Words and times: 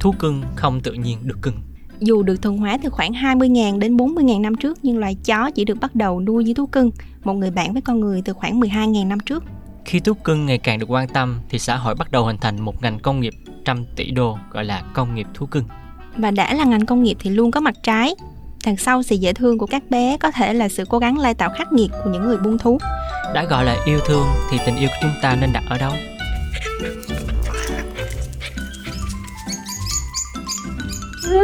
thú 0.00 0.14
cưng 0.18 0.42
không 0.56 0.80
tự 0.80 0.92
nhiên 0.92 1.18
được 1.22 1.38
cưng 1.42 1.54
dù 2.00 2.22
được 2.22 2.42
thuần 2.42 2.58
hóa 2.58 2.78
từ 2.82 2.90
khoảng 2.90 3.12
20.000 3.12 3.78
đến 3.78 3.96
40.000 3.96 4.40
năm 4.40 4.54
trước 4.54 4.78
nhưng 4.82 4.98
loài 4.98 5.16
chó 5.24 5.50
chỉ 5.50 5.64
được 5.64 5.80
bắt 5.80 5.94
đầu 5.94 6.20
nuôi 6.20 6.44
như 6.44 6.54
thú 6.54 6.66
cưng, 6.66 6.90
một 7.24 7.34
người 7.34 7.50
bạn 7.50 7.72
với 7.72 7.82
con 7.82 8.00
người 8.00 8.22
từ 8.24 8.32
khoảng 8.32 8.60
12.000 8.60 9.08
năm 9.08 9.20
trước. 9.20 9.44
Khi 9.84 10.00
thú 10.00 10.14
cưng 10.14 10.46
ngày 10.46 10.58
càng 10.58 10.78
được 10.78 10.90
quan 10.90 11.08
tâm 11.08 11.40
thì 11.48 11.58
xã 11.58 11.76
hội 11.76 11.94
bắt 11.94 12.12
đầu 12.12 12.24
hình 12.24 12.38
thành 12.40 12.60
một 12.60 12.82
ngành 12.82 12.98
công 12.98 13.20
nghiệp 13.20 13.34
trăm 13.64 13.84
tỷ 13.96 14.10
đô 14.10 14.38
gọi 14.50 14.64
là 14.64 14.82
công 14.94 15.14
nghiệp 15.14 15.26
thú 15.34 15.46
cưng. 15.46 15.64
Và 16.16 16.30
đã 16.30 16.54
là 16.54 16.64
ngành 16.64 16.86
công 16.86 17.02
nghiệp 17.02 17.16
thì 17.20 17.30
luôn 17.30 17.50
có 17.50 17.60
mặt 17.60 17.74
trái. 17.82 18.14
Đằng 18.66 18.76
sau 18.76 19.02
sự 19.02 19.16
dễ 19.16 19.32
thương 19.32 19.58
của 19.58 19.66
các 19.66 19.90
bé 19.90 20.16
có 20.16 20.30
thể 20.30 20.54
là 20.54 20.68
sự 20.68 20.84
cố 20.88 20.98
gắng 20.98 21.18
lai 21.18 21.34
tạo 21.34 21.50
khắc 21.58 21.72
nghiệt 21.72 21.90
của 22.04 22.10
những 22.10 22.24
người 22.24 22.36
buôn 22.36 22.58
thú. 22.58 22.78
Đã 23.34 23.44
gọi 23.44 23.64
là 23.64 23.76
yêu 23.84 23.98
thương 24.06 24.26
thì 24.50 24.58
tình 24.66 24.76
yêu 24.76 24.88
của 24.88 24.98
chúng 25.02 25.22
ta 25.22 25.36
nên 25.40 25.52
đặt 25.52 25.64
ở 25.68 25.78
đâu? 25.78 25.92
You're 31.30 31.42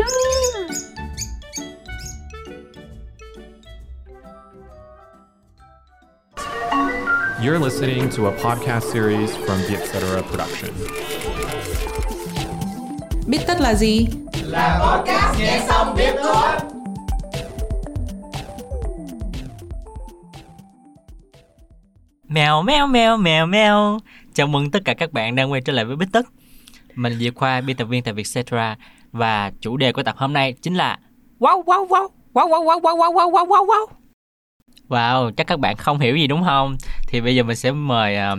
listening 7.60 8.10
to 8.10 8.27
a 8.27 8.32
podcast 8.32 8.91
series 8.92 9.36
from 9.36 9.58
the 9.68 9.77
Etc. 9.77 10.22
Production. 10.30 10.70
Biết 13.27 13.38
tất 13.46 13.60
là 13.60 13.74
gì? 13.74 14.06
Là 14.44 14.78
podcast 14.82 15.38
nghe 15.41 15.64
xong 15.68 15.96
biết 15.96 16.14
thôi. 16.22 16.56
Mèo 22.28 22.62
mèo 22.62 22.86
mèo 22.86 23.16
mèo 23.16 23.46
mèo. 23.46 23.98
Chào 24.34 24.46
mừng 24.46 24.70
tất 24.70 24.80
cả 24.84 24.94
các 24.94 25.12
bạn 25.12 25.36
đang 25.36 25.52
quay 25.52 25.60
trở 25.60 25.72
lại 25.72 25.84
với 25.84 25.96
Bích 25.96 26.12
Tất. 26.12 26.27
Mình 26.94 27.18
Diệp 27.18 27.34
Khoa, 27.34 27.61
biên 27.61 27.77
tập 27.77 27.84
viên 27.84 28.02
tại 28.02 28.14
Vietcetera 28.14 28.77
và 29.17 29.53
chủ 29.61 29.77
đề 29.77 29.92
của 29.92 30.03
tập 30.03 30.14
hôm 30.19 30.33
nay 30.33 30.53
chính 30.53 30.75
là 30.75 30.98
Wow 31.41 31.64
wow 31.64 31.86
wow 31.86 32.09
wow 32.33 32.48
wow 32.48 32.81
wow 32.81 32.81
wow 32.81 33.12
wow 33.12 33.31
wow 33.31 33.47
wow 33.47 33.67
wow 33.67 33.86
Wow, 34.89 35.31
chắc 35.36 35.47
các 35.47 35.61
bạn 35.61 35.77
không 35.77 36.00
hiểu 36.00 36.17
gì 36.17 36.27
đúng 36.27 36.45
không? 36.45 36.77
Thì 37.08 37.20
bây 37.20 37.34
giờ 37.34 37.42
mình 37.42 37.56
sẽ 37.56 37.73
mời 37.73 38.17
uh, 38.33 38.39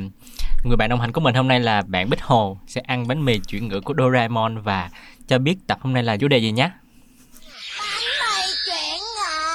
người 0.65 0.77
bạn 0.77 0.89
đồng 0.89 0.99
hành 0.99 1.11
của 1.11 1.21
mình 1.21 1.35
hôm 1.35 1.47
nay 1.47 1.59
là 1.59 1.81
bạn 1.87 2.09
Bích 2.09 2.21
Hồ 2.21 2.57
sẽ 2.67 2.81
ăn 2.81 3.07
bánh 3.07 3.25
mì 3.25 3.39
chuyển 3.39 3.67
ngữ 3.67 3.81
của 3.81 3.93
Doraemon 3.97 4.61
và 4.61 4.89
cho 5.27 5.37
biết 5.37 5.55
tập 5.67 5.77
hôm 5.81 5.93
nay 5.93 6.03
là 6.03 6.17
chủ 6.17 6.27
đề 6.27 6.37
gì 6.37 6.51
nhé. 6.51 6.69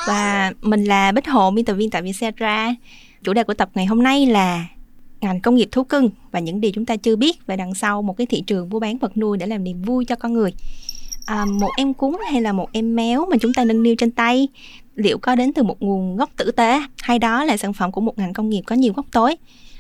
Và 0.07 0.53
mình 0.63 0.85
là 0.85 1.13
Bích 1.13 1.29
Hồ, 1.29 1.51
biên 1.51 1.65
tập 1.65 1.75
viên 1.75 1.91
tại 1.91 2.03
Vietcetera. 2.03 2.75
Chủ 3.25 3.33
đề 3.33 3.45
của 3.45 3.55
tập 3.55 3.71
ngày 3.75 3.87
hôm 3.87 4.03
nay 4.03 4.27
là 4.27 4.67
ngành 5.21 5.41
công 5.41 5.55
nghiệp 5.55 5.69
thú 5.73 5.85
cưng 5.85 6.11
và 6.31 6.41
những 6.41 6.61
điều 6.61 6.73
chúng 6.75 6.87
ta 6.87 6.97
chưa 6.97 7.17
biết 7.17 7.47
về 7.47 7.57
đằng 7.57 7.75
sau 7.75 8.03
một 8.03 8.17
cái 8.17 8.27
thị 8.27 8.43
trường 8.47 8.69
mua 8.69 8.81
bán 8.81 8.99
vật 8.99 9.17
nuôi 9.17 9.39
để 9.39 9.47
làm 9.47 9.65
niềm 9.65 9.83
vui 9.83 10.05
cho 10.05 10.17
con 10.17 10.33
người. 10.33 10.53
À, 11.27 11.45
một 11.45 11.71
em 11.77 11.95
cún 11.95 12.17
hay 12.31 12.41
là 12.41 12.53
một 12.53 12.69
em 12.73 12.97
méo 12.97 13.27
mà 13.31 13.37
chúng 13.41 13.55
ta 13.55 13.65
nâng 13.65 13.83
niu 13.83 13.95
trên 13.99 14.11
tay 14.11 14.49
liệu 14.95 15.19
có 15.19 15.35
đến 15.35 15.53
từ 15.53 15.63
một 15.63 15.83
nguồn 15.83 16.17
gốc 16.17 16.31
tử 16.37 16.51
tế 16.51 16.83
hay 17.03 17.19
đó 17.19 17.45
là 17.45 17.57
sản 17.57 17.73
phẩm 17.73 17.93
của 17.93 18.01
một 18.01 18.19
ngành 18.19 18.33
công 18.33 18.49
nghiệp 18.49 18.63
có 18.67 18.77
nhiều 18.77 18.93
góc 18.93 19.07
tối? 19.13 19.37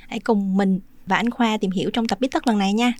Hãy 0.09 0.19
cùng 0.19 0.57
mình 0.57 0.81
và 1.07 1.17
anh 1.17 1.31
khoa 1.31 1.57
tìm 1.57 1.71
hiểu 1.71 1.91
trong 1.91 2.09
tập 2.09 2.21
biết 2.21 2.29
tất 2.31 2.47
lần 2.47 2.59
này 2.59 2.73
nha. 2.73 2.93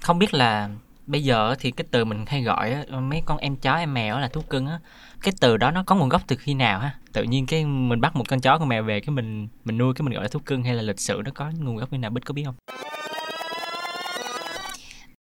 Không 0.00 0.18
biết 0.18 0.34
là 0.34 0.68
bây 1.06 1.24
giờ 1.24 1.54
thì 1.58 1.70
cái 1.70 1.84
từ 1.90 2.04
mình 2.04 2.24
hay 2.26 2.42
gọi 2.42 2.76
mấy 2.90 3.22
con 3.26 3.38
em 3.38 3.56
chó 3.56 3.74
em 3.74 3.94
mèo 3.94 4.18
là 4.18 4.28
thú 4.28 4.40
cưng 4.40 4.66
á 4.66 4.78
cái 5.22 5.34
từ 5.40 5.56
đó 5.56 5.70
nó 5.70 5.82
có 5.86 5.94
nguồn 5.94 6.08
gốc 6.08 6.22
từ 6.26 6.36
khi 6.36 6.54
nào 6.54 6.80
ha? 6.80 6.94
Tự 7.12 7.22
nhiên 7.22 7.46
cái 7.46 7.64
mình 7.64 8.00
bắt 8.00 8.16
một 8.16 8.28
con 8.28 8.40
chó 8.40 8.58
con 8.58 8.68
mèo 8.68 8.82
về 8.82 9.00
cái 9.00 9.10
mình 9.10 9.48
mình 9.64 9.78
nuôi 9.78 9.94
cái 9.94 10.02
mình 10.02 10.14
gọi 10.14 10.22
là 10.22 10.28
thú 10.28 10.40
cưng 10.46 10.62
hay 10.62 10.74
là 10.74 10.82
lịch 10.82 11.00
sử 11.00 11.22
nó 11.24 11.30
có 11.34 11.50
nguồn 11.58 11.76
gốc 11.76 11.92
như 11.92 11.98
nào? 11.98 12.10
Bích 12.10 12.24
có 12.24 12.34
biết 12.34 12.44
không? 12.44 12.54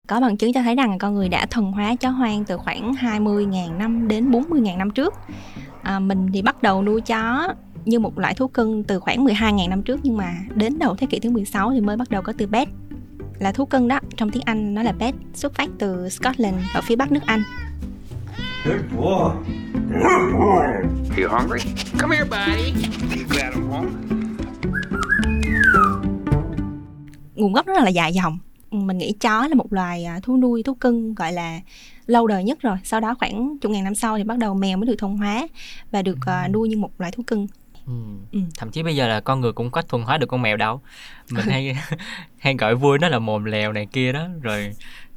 Có 0.06 0.20
bằng 0.20 0.36
chứng 0.36 0.52
cho 0.52 0.62
thấy 0.62 0.74
rằng 0.74 0.98
con 0.98 1.14
người 1.14 1.28
đã 1.28 1.46
thuần 1.46 1.72
hóa 1.72 1.94
chó 1.94 2.10
hoang 2.10 2.44
từ 2.44 2.56
khoảng 2.56 2.92
20.000 2.92 3.76
năm 3.76 4.08
đến 4.08 4.30
40.000 4.30 4.78
năm 4.78 4.90
trước. 4.90 5.14
À, 5.82 5.98
mình 5.98 6.28
thì 6.32 6.42
bắt 6.42 6.62
đầu 6.62 6.82
nuôi 6.82 7.00
chó 7.00 7.48
như 7.84 7.98
một 7.98 8.18
loại 8.18 8.34
thú 8.34 8.48
cưng 8.48 8.84
từ 8.84 9.00
khoảng 9.00 9.24
12.000 9.24 9.68
năm 9.68 9.82
trước 9.82 10.00
nhưng 10.02 10.16
mà 10.16 10.34
đến 10.54 10.78
đầu 10.78 10.94
thế 10.94 11.06
kỷ 11.06 11.18
thứ 11.20 11.30
16 11.30 11.72
thì 11.72 11.80
mới 11.80 11.96
bắt 11.96 12.10
đầu 12.10 12.22
có 12.22 12.32
từ 12.38 12.46
pet 12.46 12.68
là 13.38 13.52
thú 13.52 13.66
cưng 13.66 13.88
đó 13.88 14.00
trong 14.16 14.30
tiếng 14.30 14.42
Anh 14.46 14.74
nó 14.74 14.82
là 14.82 14.92
pet 14.92 15.14
xuất 15.34 15.54
phát 15.54 15.68
từ 15.78 16.08
Scotland 16.08 16.56
ở 16.74 16.80
phía 16.80 16.96
bắc 16.96 17.12
nước 17.12 17.22
Anh. 17.26 17.42
Good 18.64 18.80
boy. 18.96 19.52
Good 19.90 20.32
boy. 20.32 20.64
Are 21.10 21.22
you 21.22 21.28
hungry? 21.30 21.60
Come 21.98 22.16
here, 22.16 22.28
buddy. 22.30 22.72
Glad 23.30 23.54
I'm 23.54 23.70
home. 23.70 23.90
Nguồn 27.34 27.52
gốc 27.52 27.66
rất 27.66 27.82
là 27.84 27.88
dài 27.88 28.12
dòng 28.12 28.38
mình 28.74 28.98
nghĩ 28.98 29.12
chó 29.12 29.48
là 29.48 29.54
một 29.54 29.72
loài 29.72 30.04
à, 30.04 30.20
thú 30.22 30.36
nuôi 30.36 30.62
thú 30.62 30.74
cưng 30.74 31.14
gọi 31.14 31.32
là 31.32 31.60
lâu 32.06 32.26
đời 32.26 32.44
nhất 32.44 32.60
rồi. 32.60 32.76
Sau 32.84 33.00
đó 33.00 33.14
khoảng 33.18 33.58
chục 33.58 33.72
ngàn 33.72 33.84
năm 33.84 33.94
sau 33.94 34.18
thì 34.18 34.24
bắt 34.24 34.38
đầu 34.38 34.54
mèo 34.54 34.76
mới 34.76 34.86
được 34.86 34.96
thuần 34.98 35.16
hóa 35.16 35.46
và 35.90 36.02
được 36.02 36.18
uh, 36.18 36.50
nuôi 36.50 36.68
như 36.68 36.76
một 36.76 36.90
loài 36.98 37.12
thú 37.12 37.22
cưng. 37.26 37.46
Ừ. 37.86 37.92
Ừ. 38.32 38.38
thậm 38.58 38.70
chí 38.70 38.82
bây 38.82 38.96
giờ 38.96 39.08
là 39.08 39.20
con 39.20 39.40
người 39.40 39.52
cũng 39.52 39.70
có 39.70 39.82
thuần 39.82 40.02
hóa 40.02 40.18
được 40.18 40.26
con 40.26 40.42
mèo 40.42 40.56
đâu. 40.56 40.80
Mình 41.30 41.46
hay 41.46 41.76
hay 42.38 42.54
gọi 42.54 42.74
vui 42.74 42.98
nó 42.98 43.08
là 43.08 43.18
mồm 43.18 43.44
lèo 43.44 43.72
này 43.72 43.86
kia 43.86 44.12
đó. 44.12 44.28
Rồi 44.42 44.72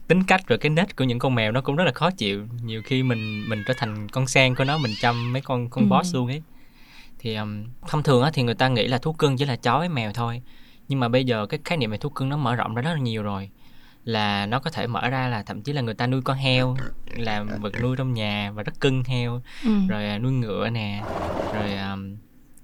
tính 0.07 0.24
cách 0.24 0.47
rồi 0.47 0.57
cái 0.57 0.69
nết 0.69 0.95
của 0.95 1.03
những 1.03 1.19
con 1.19 1.35
mèo 1.35 1.51
nó 1.51 1.62
cũng 1.62 1.75
rất 1.75 1.84
là 1.84 1.91
khó 1.91 2.12
chịu. 2.12 2.47
Nhiều 2.63 2.81
khi 2.85 3.03
mình 3.03 3.50
mình 3.50 3.63
trở 3.68 3.74
thành 3.78 4.09
con 4.09 4.28
sen 4.28 4.56
của 4.56 4.63
nó 4.63 4.78
mình 4.78 4.91
chăm 5.01 5.34
mấy 5.34 5.41
con 5.41 5.69
con 5.69 5.89
ừ. 5.89 5.95
boss 5.95 6.16
luôn 6.16 6.28
ấy. 6.28 6.41
Thì 7.19 7.35
um, 7.35 7.66
thông 7.88 8.03
thường 8.03 8.24
á 8.24 8.31
thì 8.34 8.44
người 8.44 8.56
ta 8.56 8.68
nghĩ 8.68 8.88
là 8.88 8.97
thú 8.97 9.13
cưng 9.13 9.38
chỉ 9.38 9.45
là 9.45 9.56
chó 9.56 9.79
với 9.79 9.89
mèo 9.89 10.12
thôi 10.13 10.41
nhưng 10.87 10.99
mà 10.99 11.07
bây 11.07 11.25
giờ 11.25 11.45
cái 11.45 11.59
khái 11.65 11.77
niệm 11.77 11.91
về 11.91 11.97
thú 11.97 12.09
cưng 12.09 12.29
nó 12.29 12.37
mở 12.37 12.55
rộng 12.55 12.75
ra 12.75 12.81
rất 12.81 12.93
là 12.93 12.99
nhiều 12.99 13.23
rồi. 13.23 13.49
Là 14.03 14.45
nó 14.45 14.59
có 14.59 14.69
thể 14.69 14.87
mở 14.87 15.09
ra 15.09 15.27
là 15.27 15.43
thậm 15.43 15.61
chí 15.61 15.73
là 15.73 15.81
người 15.81 15.93
ta 15.93 16.07
nuôi 16.07 16.21
con 16.21 16.37
heo 16.37 16.77
làm 17.15 17.47
vật 17.61 17.73
nuôi 17.81 17.97
trong 17.97 18.13
nhà 18.13 18.51
và 18.55 18.63
rất 18.63 18.79
cưng 18.79 19.03
heo. 19.03 19.41
Ừ. 19.63 19.71
rồi 19.89 20.05
à, 20.05 20.17
nuôi 20.17 20.31
ngựa 20.31 20.69
nè 20.69 21.03
rồi 21.53 21.77
um, 21.91 22.17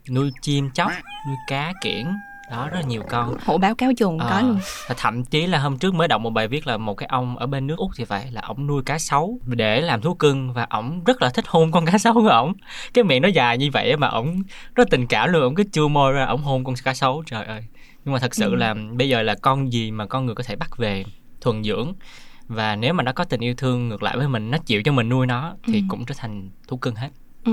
nuôi 0.09 0.31
chim 0.41 0.69
chóc 0.72 0.91
nuôi 1.28 1.35
cá 1.47 1.73
kiển 1.81 2.06
đó 2.51 2.69
rất 2.69 2.79
là 2.79 2.88
nhiều 2.88 3.03
con. 3.09 3.38
Hổ 3.45 3.57
báo 3.57 3.75
cáo 3.75 3.91
chuồng 3.97 4.19
à, 4.19 4.28
có 4.29 4.41
luôn. 4.41 4.59
và 4.88 4.95
thậm 4.97 5.25
chí 5.25 5.47
là 5.47 5.59
hôm 5.59 5.78
trước 5.78 5.94
mới 5.94 6.07
đọc 6.07 6.22
một 6.22 6.29
bài 6.29 6.47
viết 6.47 6.67
là 6.67 6.78
một 6.78 6.94
cái 6.94 7.07
ông 7.12 7.38
ở 7.38 7.47
bên 7.47 7.67
nước 7.67 7.78
úc 7.78 7.91
thì 7.97 8.06
phải 8.06 8.31
là 8.31 8.41
ổng 8.41 8.67
nuôi 8.67 8.83
cá 8.85 9.00
sấu 9.00 9.39
để 9.45 9.81
làm 9.81 10.01
thú 10.01 10.13
cưng 10.13 10.53
và 10.53 10.67
ổng 10.69 11.03
rất 11.03 11.22
là 11.22 11.29
thích 11.29 11.45
hôn 11.47 11.72
con 11.72 11.85
cá 11.85 11.97
sấu 11.97 12.13
của 12.13 12.28
ổng. 12.28 12.53
Cái 12.94 13.03
miệng 13.03 13.22
nó 13.22 13.28
dài 13.28 13.57
như 13.57 13.69
vậy 13.73 13.97
mà 13.97 14.07
ổng 14.07 14.44
rất 14.75 14.89
tình 14.89 15.07
cảm 15.07 15.31
luôn. 15.31 15.41
Ổng 15.44 15.56
cứ 15.56 15.63
chua 15.72 15.88
môi 15.88 16.13
ra 16.13 16.25
ổng 16.25 16.41
hôn 16.41 16.63
con 16.63 16.75
cá 16.83 16.94
sấu. 16.94 17.23
Trời 17.25 17.45
ơi 17.45 17.63
nhưng 18.06 18.14
mà 18.14 18.19
thật 18.19 18.36
sự 18.36 18.50
ừ. 18.50 18.56
là 18.56 18.75
bây 18.97 19.09
giờ 19.09 19.22
là 19.22 19.36
con 19.41 19.74
gì 19.74 19.91
mà 19.91 20.06
con 20.06 20.25
người 20.25 20.36
có 20.36 20.44
thể 20.44 20.56
bắt 20.56 20.78
về 20.78 21.03
thuần 21.41 21.64
dưỡng 21.64 21.94
và 22.47 22.75
nếu 22.75 22.94
mà 22.94 23.03
nó 23.03 23.12
có 23.12 23.24
tình 23.24 23.40
yêu 23.40 23.53
thương 23.58 23.90
ngược 23.90 24.03
lại 24.03 24.18
với 24.18 24.28
mình 24.28 24.52
nó 24.52 24.58
chịu 24.58 24.81
cho 24.86 24.91
mình 24.91 25.09
nuôi 25.09 25.28
nó 25.28 25.56
thì 25.68 25.74
ừ. 25.74 25.86
cũng 25.90 26.06
trở 26.06 26.16
thành 26.18 26.50
thú 26.68 26.78
cưng 26.78 26.96
hết 26.96 27.09
ừ. 27.46 27.52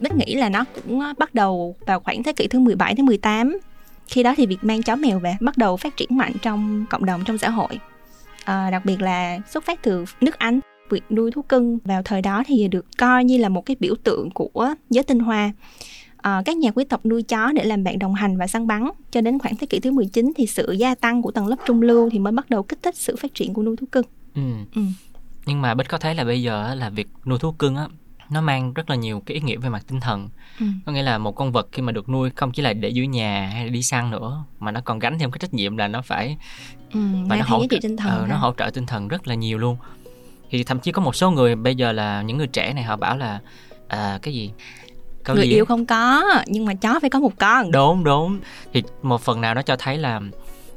Bích 0.00 0.14
nghĩ 0.14 0.34
là 0.34 0.48
nó 0.48 0.64
cũng 0.74 1.02
bắt 1.18 1.34
đầu 1.34 1.76
vào 1.86 2.00
khoảng 2.00 2.22
thế 2.22 2.32
kỷ 2.32 2.46
thứ 2.48 2.58
17 2.58 2.94
đến 2.94 3.06
18 3.06 3.58
khi 4.06 4.22
đó 4.22 4.34
thì 4.36 4.46
việc 4.46 4.64
mang 4.64 4.82
chó 4.82 4.96
mèo 4.96 5.18
về 5.18 5.36
bắt 5.40 5.56
đầu 5.56 5.76
phát 5.76 5.96
triển 5.96 6.08
mạnh 6.18 6.32
trong 6.42 6.86
cộng 6.90 7.04
đồng 7.04 7.24
trong 7.24 7.38
xã 7.38 7.50
hội 7.50 7.78
à, 8.44 8.70
đặc 8.70 8.84
biệt 8.84 9.02
là 9.02 9.38
xuất 9.50 9.64
phát 9.64 9.82
từ 9.82 10.04
nước 10.20 10.38
Anh 10.38 10.60
việc 10.90 11.02
nuôi 11.10 11.30
thú 11.30 11.42
cưng 11.42 11.78
vào 11.84 12.02
thời 12.02 12.22
đó 12.22 12.42
thì 12.46 12.68
được 12.68 12.86
coi 12.98 13.24
như 13.24 13.38
là 13.38 13.48
một 13.48 13.66
cái 13.66 13.76
biểu 13.80 13.94
tượng 14.04 14.30
của 14.30 14.74
giới 14.90 15.04
tinh 15.04 15.18
hoa 15.18 15.52
à, 16.16 16.42
các 16.44 16.56
nhà 16.56 16.70
quý 16.70 16.84
tộc 16.84 17.06
nuôi 17.06 17.22
chó 17.22 17.52
để 17.52 17.64
làm 17.64 17.84
bạn 17.84 17.98
đồng 17.98 18.14
hành 18.14 18.36
và 18.36 18.46
săn 18.46 18.66
bắn 18.66 18.88
cho 19.10 19.20
đến 19.20 19.38
khoảng 19.38 19.56
thế 19.56 19.66
kỷ 19.66 19.80
thứ 19.80 19.90
19 19.90 20.32
thì 20.36 20.46
sự 20.46 20.72
gia 20.72 20.94
tăng 20.94 21.22
của 21.22 21.30
tầng 21.30 21.46
lớp 21.46 21.56
trung 21.66 21.82
lưu 21.82 22.10
thì 22.10 22.18
mới 22.18 22.32
bắt 22.32 22.50
đầu 22.50 22.62
kích 22.62 22.82
thích 22.82 22.96
sự 22.96 23.16
phát 23.16 23.34
triển 23.34 23.54
của 23.54 23.62
nuôi 23.62 23.76
thú 23.76 23.86
cưng 23.92 24.04
ừ. 24.34 24.42
Ừ. 24.74 24.82
nhưng 25.46 25.62
mà 25.62 25.74
bích 25.74 25.88
có 25.88 25.98
thấy 25.98 26.14
là 26.14 26.24
bây 26.24 26.42
giờ 26.42 26.74
là 26.74 26.90
việc 26.90 27.08
nuôi 27.26 27.38
thú 27.38 27.52
cưng 27.52 27.76
á 27.76 27.86
nó 28.30 28.40
mang 28.40 28.72
rất 28.72 28.90
là 28.90 28.96
nhiều 28.96 29.22
cái 29.26 29.34
ý 29.34 29.40
nghĩa 29.40 29.56
về 29.56 29.68
mặt 29.68 29.82
tinh 29.88 30.00
thần. 30.00 30.28
Ừ. 30.60 30.66
có 30.86 30.92
nghĩa 30.92 31.02
là 31.02 31.18
một 31.18 31.32
con 31.32 31.52
vật 31.52 31.68
khi 31.72 31.82
mà 31.82 31.92
được 31.92 32.08
nuôi 32.08 32.30
không 32.36 32.52
chỉ 32.52 32.62
là 32.62 32.72
để 32.72 32.88
giữ 32.88 33.02
nhà 33.02 33.50
hay 33.52 33.64
là 33.64 33.70
đi 33.70 33.82
săn 33.82 34.10
nữa 34.10 34.44
mà 34.58 34.70
nó 34.70 34.80
còn 34.84 34.98
gánh 34.98 35.18
thêm 35.18 35.30
cái 35.30 35.38
trách 35.38 35.54
nhiệm 35.54 35.76
là 35.76 35.88
nó 35.88 36.02
phải 36.02 36.36
ừ, 36.92 37.00
và 37.26 37.36
nó 37.36 37.44
hỗ 37.48 37.66
trợ 37.70 37.76
tinh 37.82 37.96
thần 37.96 38.20
ừ, 38.20 38.26
nó 38.28 38.36
hỗ 38.36 38.52
trợ 38.58 38.70
tinh 38.70 38.86
thần 38.86 39.08
rất 39.08 39.28
là 39.28 39.34
nhiều 39.34 39.58
luôn. 39.58 39.76
Thì 40.50 40.64
thậm 40.64 40.80
chí 40.80 40.92
có 40.92 41.02
một 41.02 41.16
số 41.16 41.30
người 41.30 41.54
bây 41.54 41.74
giờ 41.74 41.92
là 41.92 42.22
những 42.22 42.38
người 42.38 42.46
trẻ 42.46 42.72
này 42.72 42.84
họ 42.84 42.96
bảo 42.96 43.16
là 43.16 43.40
à, 43.88 44.18
cái 44.22 44.34
gì? 44.34 44.50
Câu 45.24 45.36
người 45.36 45.48
gì? 45.48 45.54
yêu 45.54 45.64
không 45.64 45.86
có 45.86 46.24
nhưng 46.46 46.64
mà 46.64 46.74
chó 46.74 47.00
phải 47.00 47.10
có 47.10 47.20
một 47.20 47.32
con. 47.38 47.70
Đúng 47.70 48.04
đúng. 48.04 48.40
Thì 48.72 48.82
một 49.02 49.20
phần 49.20 49.40
nào 49.40 49.54
nó 49.54 49.62
cho 49.62 49.76
thấy 49.76 49.98
là 49.98 50.20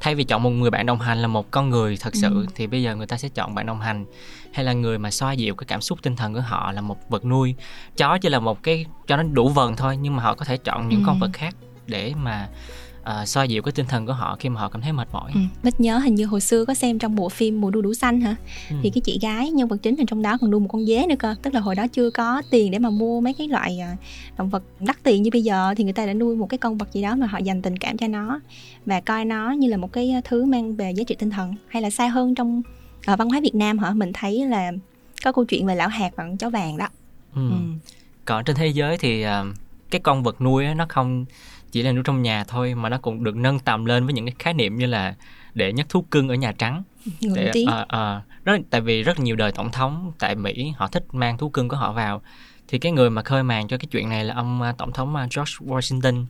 thay 0.04 0.14
vì 0.14 0.24
chọn 0.24 0.42
một 0.42 0.50
người 0.50 0.70
bạn 0.70 0.86
đồng 0.86 1.00
hành 1.00 1.22
là 1.22 1.28
một 1.28 1.50
con 1.50 1.70
người 1.70 1.96
thật 2.00 2.14
sự 2.14 2.28
ừ. 2.28 2.46
thì 2.54 2.66
bây 2.66 2.82
giờ 2.82 2.96
người 2.96 3.06
ta 3.06 3.16
sẽ 3.16 3.28
chọn 3.28 3.54
bạn 3.54 3.66
đồng 3.66 3.80
hành 3.80 4.04
hay 4.52 4.64
là 4.64 4.72
người 4.72 4.98
mà 4.98 5.10
xoa 5.10 5.32
dịu 5.32 5.54
cái 5.54 5.64
cảm 5.64 5.80
xúc 5.80 5.98
tinh 6.02 6.16
thần 6.16 6.34
của 6.34 6.40
họ 6.40 6.72
là 6.72 6.80
một 6.80 6.98
vật 7.08 7.24
nuôi 7.24 7.54
chó 7.96 8.18
chỉ 8.18 8.28
là 8.28 8.40
một 8.40 8.62
cái 8.62 8.86
cho 9.06 9.16
nó 9.16 9.22
đủ 9.22 9.48
vần 9.48 9.76
thôi 9.76 9.96
nhưng 9.96 10.16
mà 10.16 10.22
họ 10.22 10.34
có 10.34 10.44
thể 10.44 10.56
chọn 10.56 10.88
những 10.88 11.00
ừ. 11.00 11.04
con 11.06 11.18
vật 11.18 11.30
khác 11.32 11.56
để 11.86 12.12
mà 12.16 12.48
uh, 13.10 13.28
xoa 13.28 13.44
dịu 13.44 13.62
cái 13.62 13.72
tinh 13.72 13.86
thần 13.86 14.06
của 14.06 14.12
họ 14.12 14.36
khi 14.40 14.48
mà 14.48 14.60
họ 14.60 14.68
cảm 14.68 14.82
thấy 14.82 14.92
mệt 14.92 15.08
mỏi 15.12 15.30
ừ. 15.34 15.40
Bích 15.62 15.80
nhớ 15.80 15.98
hình 15.98 16.14
như 16.14 16.26
hồi 16.26 16.40
xưa 16.40 16.64
có 16.64 16.74
xem 16.74 16.98
trong 16.98 17.14
bộ 17.14 17.28
phim 17.28 17.60
mùa 17.60 17.70
đu 17.70 17.82
đủ 17.82 17.94
xanh 17.94 18.20
hả 18.20 18.36
ừ. 18.70 18.76
thì 18.82 18.90
cái 18.90 19.00
chị 19.00 19.18
gái 19.22 19.50
nhân 19.50 19.68
vật 19.68 19.76
chính 19.82 19.96
ở 19.96 20.04
trong 20.06 20.22
đó 20.22 20.38
còn 20.40 20.50
nuôi 20.50 20.60
một 20.60 20.68
con 20.72 20.86
dế 20.86 21.06
nữa 21.06 21.14
cơ 21.18 21.34
tức 21.42 21.54
là 21.54 21.60
hồi 21.60 21.74
đó 21.74 21.86
chưa 21.86 22.10
có 22.10 22.42
tiền 22.50 22.70
để 22.70 22.78
mà 22.78 22.90
mua 22.90 23.20
mấy 23.20 23.34
cái 23.34 23.48
loại 23.48 23.78
à, 23.78 23.96
động 24.38 24.48
vật 24.48 24.62
đắt 24.80 25.02
tiền 25.02 25.22
như 25.22 25.30
bây 25.32 25.42
giờ 25.42 25.74
thì 25.76 25.84
người 25.84 25.92
ta 25.92 26.06
đã 26.06 26.14
nuôi 26.14 26.36
một 26.36 26.46
cái 26.46 26.58
con 26.58 26.78
vật 26.78 26.92
gì 26.92 27.02
đó 27.02 27.16
mà 27.16 27.26
họ 27.26 27.38
dành 27.38 27.62
tình 27.62 27.76
cảm 27.76 27.96
cho 27.96 28.08
nó 28.08 28.40
và 28.86 29.00
coi 29.00 29.24
nó 29.24 29.50
như 29.50 29.68
là 29.68 29.76
một 29.76 29.92
cái 29.92 30.14
thứ 30.24 30.44
mang 30.44 30.76
về 30.76 30.90
giá 30.90 31.04
trị 31.04 31.14
tinh 31.18 31.30
thần 31.30 31.54
hay 31.68 31.82
là 31.82 31.90
xa 31.90 32.08
hơn 32.08 32.34
trong 32.34 32.62
uh, 33.12 33.18
văn 33.18 33.28
hóa 33.28 33.40
Việt 33.40 33.54
Nam 33.54 33.78
hả 33.78 33.90
mình 33.90 34.12
thấy 34.14 34.46
là 34.46 34.72
có 35.24 35.32
câu 35.32 35.44
chuyện 35.44 35.66
về 35.66 35.74
lão 35.74 35.88
hạt 35.88 36.10
và 36.16 36.24
con 36.24 36.36
chó 36.36 36.50
vàng 36.50 36.76
đó 36.76 36.88
ừ. 37.34 37.50
Ừ. 37.50 37.56
còn 38.24 38.44
trên 38.44 38.56
thế 38.56 38.66
giới 38.66 38.98
thì 38.98 39.24
uh, 39.26 39.30
cái 39.90 40.00
con 40.00 40.22
vật 40.22 40.40
nuôi 40.40 40.74
nó 40.74 40.86
không 40.88 41.24
chỉ 41.74 41.82
là 41.82 41.92
nuôi 41.92 42.02
trong 42.04 42.22
nhà 42.22 42.44
thôi 42.44 42.74
mà 42.74 42.88
nó 42.88 42.98
cũng 42.98 43.24
được 43.24 43.36
nâng 43.36 43.58
tầm 43.58 43.84
lên 43.84 44.04
với 44.04 44.14
những 44.14 44.26
cái 44.26 44.34
khái 44.38 44.54
niệm 44.54 44.76
như 44.76 44.86
là 44.86 45.14
đệ 45.54 45.72
nhất 45.72 45.86
thú 45.88 46.02
cưng 46.02 46.28
ở 46.28 46.34
nhà 46.34 46.52
trắng. 46.52 46.82
Để, 47.34 47.52
uh, 47.62 47.68
uh, 47.68 48.44
rất 48.44 48.60
tại 48.70 48.80
vì 48.80 49.02
rất 49.02 49.20
nhiều 49.20 49.36
đời 49.36 49.52
tổng 49.52 49.70
thống 49.70 50.12
tại 50.18 50.34
Mỹ 50.34 50.72
họ 50.76 50.88
thích 50.88 51.04
mang 51.12 51.38
thú 51.38 51.48
cưng 51.48 51.68
của 51.68 51.76
họ 51.76 51.92
vào. 51.92 52.22
Thì 52.68 52.78
cái 52.78 52.92
người 52.92 53.10
mà 53.10 53.22
khơi 53.22 53.42
màn 53.42 53.68
cho 53.68 53.78
cái 53.78 53.86
chuyện 53.90 54.08
này 54.08 54.24
là 54.24 54.34
ông 54.34 54.62
uh, 54.70 54.78
tổng 54.78 54.92
thống 54.92 55.14
uh, 55.14 55.20
George 55.20 55.52
Washington. 55.60 56.24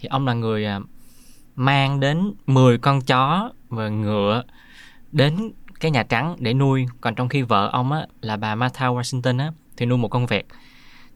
Thì 0.00 0.08
ông 0.08 0.26
là 0.26 0.32
người 0.32 0.66
uh, 0.76 0.82
mang 1.56 2.00
đến 2.00 2.32
10 2.46 2.78
con 2.78 3.00
chó 3.00 3.50
và 3.68 3.88
ngựa 3.88 4.42
đến 5.12 5.52
cái 5.80 5.90
nhà 5.90 6.02
trắng 6.02 6.36
để 6.38 6.54
nuôi. 6.54 6.86
Còn 7.00 7.14
trong 7.14 7.28
khi 7.28 7.42
vợ 7.42 7.70
ông 7.72 7.92
á 7.92 8.06
là 8.20 8.36
bà 8.36 8.54
Martha 8.54 8.86
Washington 8.86 9.38
á 9.38 9.52
thì 9.76 9.86
nuôi 9.86 9.98
một 9.98 10.08
con 10.08 10.26
vẹt 10.26 10.44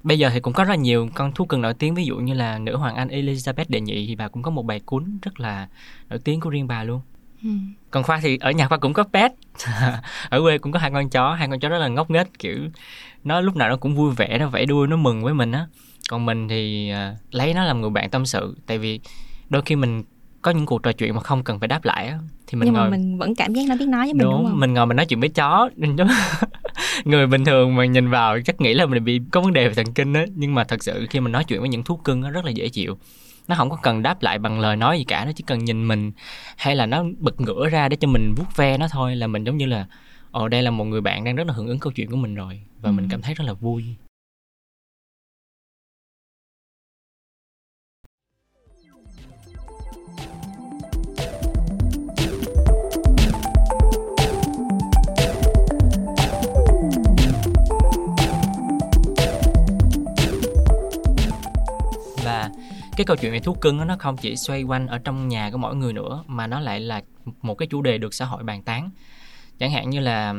bây 0.02 0.18
giờ 0.18 0.30
thì 0.32 0.40
cũng 0.40 0.52
có 0.52 0.64
rất 0.64 0.70
là 0.70 0.76
nhiều 0.76 1.08
con 1.14 1.32
thú 1.32 1.44
cưng 1.44 1.60
nổi 1.60 1.74
tiếng 1.74 1.94
ví 1.94 2.04
dụ 2.04 2.16
như 2.16 2.34
là 2.34 2.58
nữ 2.58 2.76
hoàng 2.76 2.96
anh 2.96 3.08
Elizabeth 3.08 3.64
đệ 3.68 3.80
nhị 3.80 4.06
thì 4.06 4.16
bà 4.16 4.28
cũng 4.28 4.42
có 4.42 4.50
một 4.50 4.62
bài 4.62 4.80
cuốn 4.80 5.18
rất 5.22 5.40
là 5.40 5.68
nổi 6.10 6.18
tiếng 6.18 6.40
của 6.40 6.50
riêng 6.50 6.66
bà 6.66 6.84
luôn. 6.84 7.00
Ừ. 7.42 7.48
còn 7.90 8.02
khoa 8.02 8.20
thì 8.22 8.38
ở 8.40 8.50
nhà 8.50 8.68
khoa 8.68 8.78
cũng 8.78 8.92
có 8.92 9.04
pet. 9.12 9.32
Ở 10.28 10.40
quê 10.40 10.58
cũng 10.58 10.72
có 10.72 10.78
hai 10.78 10.90
con 10.90 11.08
chó 11.08 11.34
hai 11.34 11.48
con 11.48 11.60
chó 11.60 11.68
rất 11.68 11.78
là 11.78 11.88
ngốc 11.88 12.10
nghếch 12.10 12.38
kiểu 12.38 12.58
nó 13.24 13.40
lúc 13.40 13.56
nào 13.56 13.68
nó 13.68 13.76
cũng 13.76 13.94
vui 13.94 14.14
vẻ 14.14 14.38
nó 14.38 14.48
vẫy 14.48 14.66
đuôi 14.66 14.88
nó 14.88 14.96
mừng 14.96 15.24
với 15.24 15.34
mình 15.34 15.52
á. 15.52 15.66
Còn 16.10 16.26
mình 16.26 16.48
thì 16.48 16.92
uh, 16.92 17.34
lấy 17.34 17.54
nó 17.54 17.64
làm 17.64 17.80
người 17.80 17.90
bạn 17.90 18.10
tâm 18.10 18.26
sự 18.26 18.56
tại 18.66 18.78
vì 18.78 19.00
đôi 19.48 19.62
khi 19.62 19.76
mình 19.76 20.02
có 20.42 20.50
những 20.50 20.66
cuộc 20.66 20.82
trò 20.82 20.92
chuyện 20.92 21.14
mà 21.14 21.20
không 21.20 21.44
cần 21.44 21.58
phải 21.58 21.68
đáp 21.68 21.84
lại 21.84 22.08
á 22.08 22.18
thì 22.46 22.58
mình 22.58 22.66
nhưng 22.66 22.74
ngồi... 22.74 22.84
mà 22.84 22.90
mình 22.90 23.18
vẫn 23.18 23.34
cảm 23.34 23.54
giác 23.54 23.62
nó 23.68 23.76
biết 23.76 23.88
nói 23.88 24.06
với 24.06 24.14
mình 24.14 24.22
đúng, 24.22 24.32
đúng 24.32 24.46
không? 24.46 24.60
mình 24.60 24.74
ngồi 24.74 24.86
mình 24.86 24.96
nói 24.96 25.06
chuyện 25.06 25.20
với 25.20 25.28
chó 25.28 25.70
người 27.04 27.26
bình 27.26 27.44
thường 27.44 27.74
mà 27.74 27.84
nhìn 27.84 28.10
vào 28.10 28.40
chắc 28.40 28.60
nghĩ 28.60 28.74
là 28.74 28.86
mình 28.86 29.04
bị 29.04 29.20
có 29.32 29.40
vấn 29.40 29.52
đề 29.52 29.68
về 29.68 29.74
thần 29.74 29.94
kinh 29.94 30.12
á 30.12 30.24
nhưng 30.34 30.54
mà 30.54 30.64
thật 30.64 30.82
sự 30.82 31.06
khi 31.10 31.20
mình 31.20 31.32
nói 31.32 31.44
chuyện 31.44 31.60
với 31.60 31.68
những 31.68 31.82
thú 31.82 31.96
cưng 31.96 32.20
nó 32.20 32.30
rất 32.30 32.44
là 32.44 32.50
dễ 32.50 32.68
chịu. 32.68 32.98
Nó 33.48 33.54
không 33.54 33.70
có 33.70 33.76
cần 33.82 34.02
đáp 34.02 34.22
lại 34.22 34.38
bằng 34.38 34.60
lời 34.60 34.76
nói 34.76 34.98
gì 34.98 35.04
cả 35.04 35.24
nó 35.24 35.32
chỉ 35.32 35.44
cần 35.46 35.64
nhìn 35.64 35.88
mình 35.88 36.12
hay 36.56 36.76
là 36.76 36.86
nó 36.86 37.04
bật 37.18 37.40
ngửa 37.40 37.68
ra 37.68 37.88
để 37.88 37.96
cho 37.96 38.08
mình 38.08 38.34
vuốt 38.36 38.56
ve 38.56 38.78
nó 38.78 38.88
thôi 38.90 39.16
là 39.16 39.26
mình 39.26 39.44
giống 39.44 39.56
như 39.56 39.66
là 39.66 39.86
ồ 40.30 40.48
đây 40.48 40.62
là 40.62 40.70
một 40.70 40.84
người 40.84 41.00
bạn 41.00 41.24
đang 41.24 41.36
rất 41.36 41.46
là 41.46 41.52
hưởng 41.52 41.68
ứng 41.68 41.78
câu 41.78 41.92
chuyện 41.92 42.10
của 42.10 42.16
mình 42.16 42.34
rồi. 42.34 42.60
Và 42.80 42.90
ừ. 42.90 42.92
mình 42.92 43.08
cảm 43.10 43.22
thấy 43.22 43.34
rất 43.34 43.44
là 43.44 43.52
vui 43.52 43.84
cái 62.98 63.04
câu 63.04 63.16
chuyện 63.16 63.32
về 63.32 63.40
thú 63.40 63.54
cưng 63.54 63.86
nó 63.86 63.96
không 63.98 64.16
chỉ 64.16 64.36
xoay 64.36 64.62
quanh 64.62 64.86
ở 64.86 64.98
trong 64.98 65.28
nhà 65.28 65.50
của 65.50 65.58
mỗi 65.58 65.76
người 65.76 65.92
nữa 65.92 66.24
mà 66.26 66.46
nó 66.46 66.60
lại 66.60 66.80
là 66.80 67.02
một 67.42 67.54
cái 67.54 67.68
chủ 67.68 67.82
đề 67.82 67.98
được 67.98 68.14
xã 68.14 68.24
hội 68.24 68.42
bàn 68.42 68.62
tán 68.62 68.90
chẳng 69.58 69.70
hạn 69.70 69.90
như 69.90 70.00
là 70.00 70.34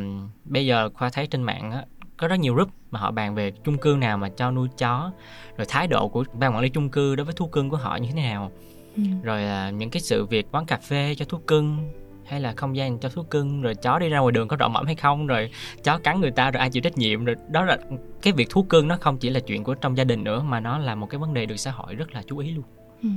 bây 0.45 0.65
giờ 0.65 0.89
khoa 0.93 1.09
thấy 1.09 1.27
trên 1.27 1.43
mạng 1.43 1.71
á, 1.71 1.83
có 2.17 2.27
rất 2.27 2.39
nhiều 2.39 2.53
group 2.55 2.69
mà 2.91 2.99
họ 2.99 3.11
bàn 3.11 3.35
về 3.35 3.51
chung 3.63 3.77
cư 3.77 3.97
nào 3.99 4.17
mà 4.17 4.29
cho 4.29 4.51
nuôi 4.51 4.67
chó 4.77 5.11
rồi 5.57 5.65
thái 5.69 5.87
độ 5.87 6.07
của 6.07 6.23
ban 6.33 6.53
quản 6.53 6.63
lý 6.63 6.69
chung 6.69 6.89
cư 6.89 7.15
đối 7.15 7.25
với 7.25 7.33
thú 7.33 7.47
cưng 7.47 7.69
của 7.69 7.77
họ 7.77 7.95
như 7.95 8.09
thế 8.13 8.21
nào 8.21 8.51
ừ. 8.95 9.03
rồi 9.23 9.41
là 9.41 9.69
những 9.69 9.89
cái 9.89 10.01
sự 10.01 10.25
việc 10.25 10.47
quán 10.51 10.65
cà 10.65 10.77
phê 10.77 11.15
cho 11.17 11.25
thú 11.25 11.37
cưng 11.37 11.91
hay 12.29 12.39
là 12.39 12.53
không 12.57 12.75
gian 12.75 12.99
cho 12.99 13.09
thú 13.09 13.23
cưng 13.23 13.61
rồi 13.61 13.75
chó 13.75 13.99
đi 13.99 14.09
ra 14.09 14.19
ngoài 14.19 14.31
đường 14.31 14.47
có 14.47 14.57
rộng 14.57 14.73
mẫm 14.73 14.85
hay 14.85 14.95
không 14.95 15.27
rồi 15.27 15.49
chó 15.83 15.97
cắn 15.97 16.21
người 16.21 16.31
ta 16.31 16.51
rồi 16.51 16.59
ai 16.59 16.69
chịu 16.69 16.81
trách 16.81 16.97
nhiệm 16.97 17.25
rồi 17.25 17.35
đó 17.49 17.63
là 17.63 17.77
cái 18.21 18.33
việc 18.33 18.49
thú 18.49 18.63
cưng 18.63 18.87
nó 18.87 18.97
không 19.01 19.17
chỉ 19.17 19.29
là 19.29 19.39
chuyện 19.39 19.63
của 19.63 19.73
trong 19.73 19.97
gia 19.97 20.03
đình 20.03 20.23
nữa 20.23 20.41
mà 20.41 20.59
nó 20.59 20.77
là 20.77 20.95
một 20.95 21.07
cái 21.09 21.19
vấn 21.19 21.33
đề 21.33 21.45
được 21.45 21.57
xã 21.57 21.71
hội 21.71 21.95
rất 21.95 22.13
là 22.13 22.21
chú 22.27 22.37
ý 22.37 22.51
luôn. 22.51 22.63
Ừ. 23.03 23.09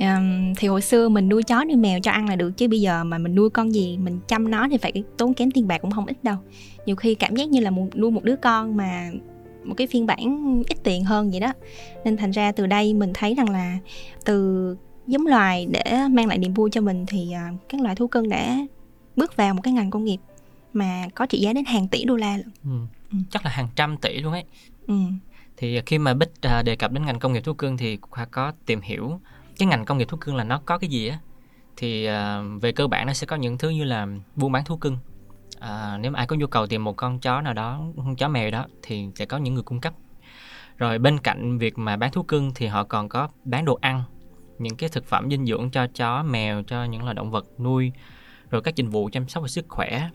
Um, 0.00 0.54
thì 0.56 0.68
hồi 0.68 0.80
xưa 0.80 1.08
mình 1.08 1.28
nuôi 1.28 1.42
chó 1.42 1.64
nuôi 1.64 1.76
mèo 1.76 2.00
cho 2.00 2.10
ăn 2.10 2.28
là 2.28 2.36
được 2.36 2.50
chứ 2.56 2.68
bây 2.68 2.80
giờ 2.80 3.04
mà 3.04 3.18
mình 3.18 3.34
nuôi 3.34 3.50
con 3.50 3.74
gì 3.74 3.98
mình 3.98 4.20
chăm 4.28 4.50
nó 4.50 4.68
thì 4.70 4.76
phải 4.76 4.92
tốn 5.18 5.34
kém 5.34 5.50
tiền 5.50 5.68
bạc 5.68 5.78
cũng 5.78 5.90
không 5.90 6.06
ít 6.06 6.24
đâu. 6.24 6.36
Nhiều 6.86 6.96
khi 6.96 7.14
cảm 7.14 7.36
giác 7.36 7.48
như 7.48 7.60
là 7.60 7.70
một, 7.70 7.86
nuôi 7.94 8.10
một 8.10 8.24
đứa 8.24 8.36
con 8.36 8.76
mà 8.76 9.10
một 9.64 9.74
cái 9.76 9.86
phiên 9.86 10.06
bản 10.06 10.62
ít 10.68 10.78
tiền 10.82 11.04
hơn 11.04 11.30
vậy 11.30 11.40
đó. 11.40 11.52
Nên 12.04 12.16
thành 12.16 12.30
ra 12.30 12.52
từ 12.52 12.66
đây 12.66 12.94
mình 12.94 13.12
thấy 13.14 13.34
rằng 13.34 13.50
là 13.50 13.78
từ 14.24 14.76
giống 15.06 15.26
loài 15.26 15.66
để 15.70 16.08
mang 16.10 16.26
lại 16.26 16.38
niềm 16.38 16.54
vui 16.54 16.70
cho 16.70 16.80
mình 16.80 17.06
thì 17.06 17.32
uh, 17.52 17.68
các 17.68 17.80
loài 17.80 17.94
thú 17.94 18.06
cưng 18.06 18.28
đã 18.28 18.56
bước 19.16 19.36
vào 19.36 19.54
một 19.54 19.60
cái 19.64 19.72
ngành 19.72 19.90
công 19.90 20.04
nghiệp 20.04 20.18
mà 20.72 21.06
có 21.14 21.26
trị 21.26 21.38
giá 21.38 21.52
đến 21.52 21.64
hàng 21.64 21.88
tỷ 21.88 22.04
đô 22.04 22.16
la 22.16 22.36
luôn. 22.36 22.48
Ừ. 22.64 22.70
Ừ. 23.12 23.18
Chắc 23.30 23.44
là 23.44 23.50
hàng 23.50 23.68
trăm 23.76 23.96
tỷ 23.96 24.20
luôn 24.20 24.32
ấy. 24.32 24.44
Ừ. 24.86 24.94
Thì 25.56 25.80
khi 25.86 25.98
mà 25.98 26.14
Bích 26.14 26.32
uh, 26.46 26.64
đề 26.64 26.76
cập 26.76 26.92
đến 26.92 27.06
ngành 27.06 27.18
công 27.18 27.32
nghiệp 27.32 27.44
thú 27.44 27.54
cưng 27.54 27.76
thì 27.76 27.98
Khoa 28.00 28.24
có 28.24 28.52
tìm 28.66 28.80
hiểu 28.80 29.20
cái 29.58 29.66
ngành 29.66 29.84
công 29.84 29.98
nghiệp 29.98 30.08
thú 30.08 30.16
cưng 30.16 30.36
là 30.36 30.44
nó 30.44 30.60
có 30.64 30.78
cái 30.78 30.90
gì 30.90 31.08
á. 31.08 31.18
Thì 31.76 32.08
uh, 32.08 32.62
về 32.62 32.72
cơ 32.72 32.86
bản 32.86 33.06
nó 33.06 33.12
sẽ 33.12 33.26
có 33.26 33.36
những 33.36 33.58
thứ 33.58 33.68
như 33.68 33.84
là 33.84 34.06
buôn 34.36 34.52
bán 34.52 34.64
thú 34.64 34.76
cưng. 34.76 34.98
À, 35.60 35.98
nếu 36.00 36.10
mà 36.10 36.18
ai 36.18 36.26
có 36.26 36.36
nhu 36.36 36.46
cầu 36.46 36.66
tìm 36.66 36.84
một 36.84 36.96
con 36.96 37.18
chó 37.18 37.40
nào 37.40 37.54
đó, 37.54 37.80
con 37.96 38.16
chó 38.16 38.28
mèo 38.28 38.50
đó 38.50 38.66
thì 38.82 39.06
sẽ 39.14 39.26
có 39.26 39.38
những 39.38 39.54
người 39.54 39.62
cung 39.62 39.80
cấp. 39.80 39.94
Rồi 40.76 40.98
bên 40.98 41.18
cạnh 41.18 41.58
việc 41.58 41.78
mà 41.78 41.96
bán 41.96 42.12
thú 42.12 42.22
cưng 42.22 42.52
thì 42.54 42.66
họ 42.66 42.84
còn 42.84 43.08
có 43.08 43.28
bán 43.44 43.64
đồ 43.64 43.78
ăn 43.80 44.02
những 44.60 44.76
cái 44.76 44.88
thực 44.88 45.06
phẩm 45.06 45.30
dinh 45.30 45.46
dưỡng 45.46 45.70
cho 45.70 45.86
chó 45.86 46.22
mèo 46.22 46.62
cho 46.62 46.84
những 46.84 47.02
loài 47.02 47.14
động 47.14 47.30
vật 47.30 47.46
nuôi 47.58 47.92
rồi 48.50 48.62
các 48.62 48.76
dịch 48.76 48.86
vụ 48.90 49.08
chăm 49.12 49.28
sóc 49.28 49.42
về 49.42 49.48
sức 49.48 49.64
khỏe 49.68 50.08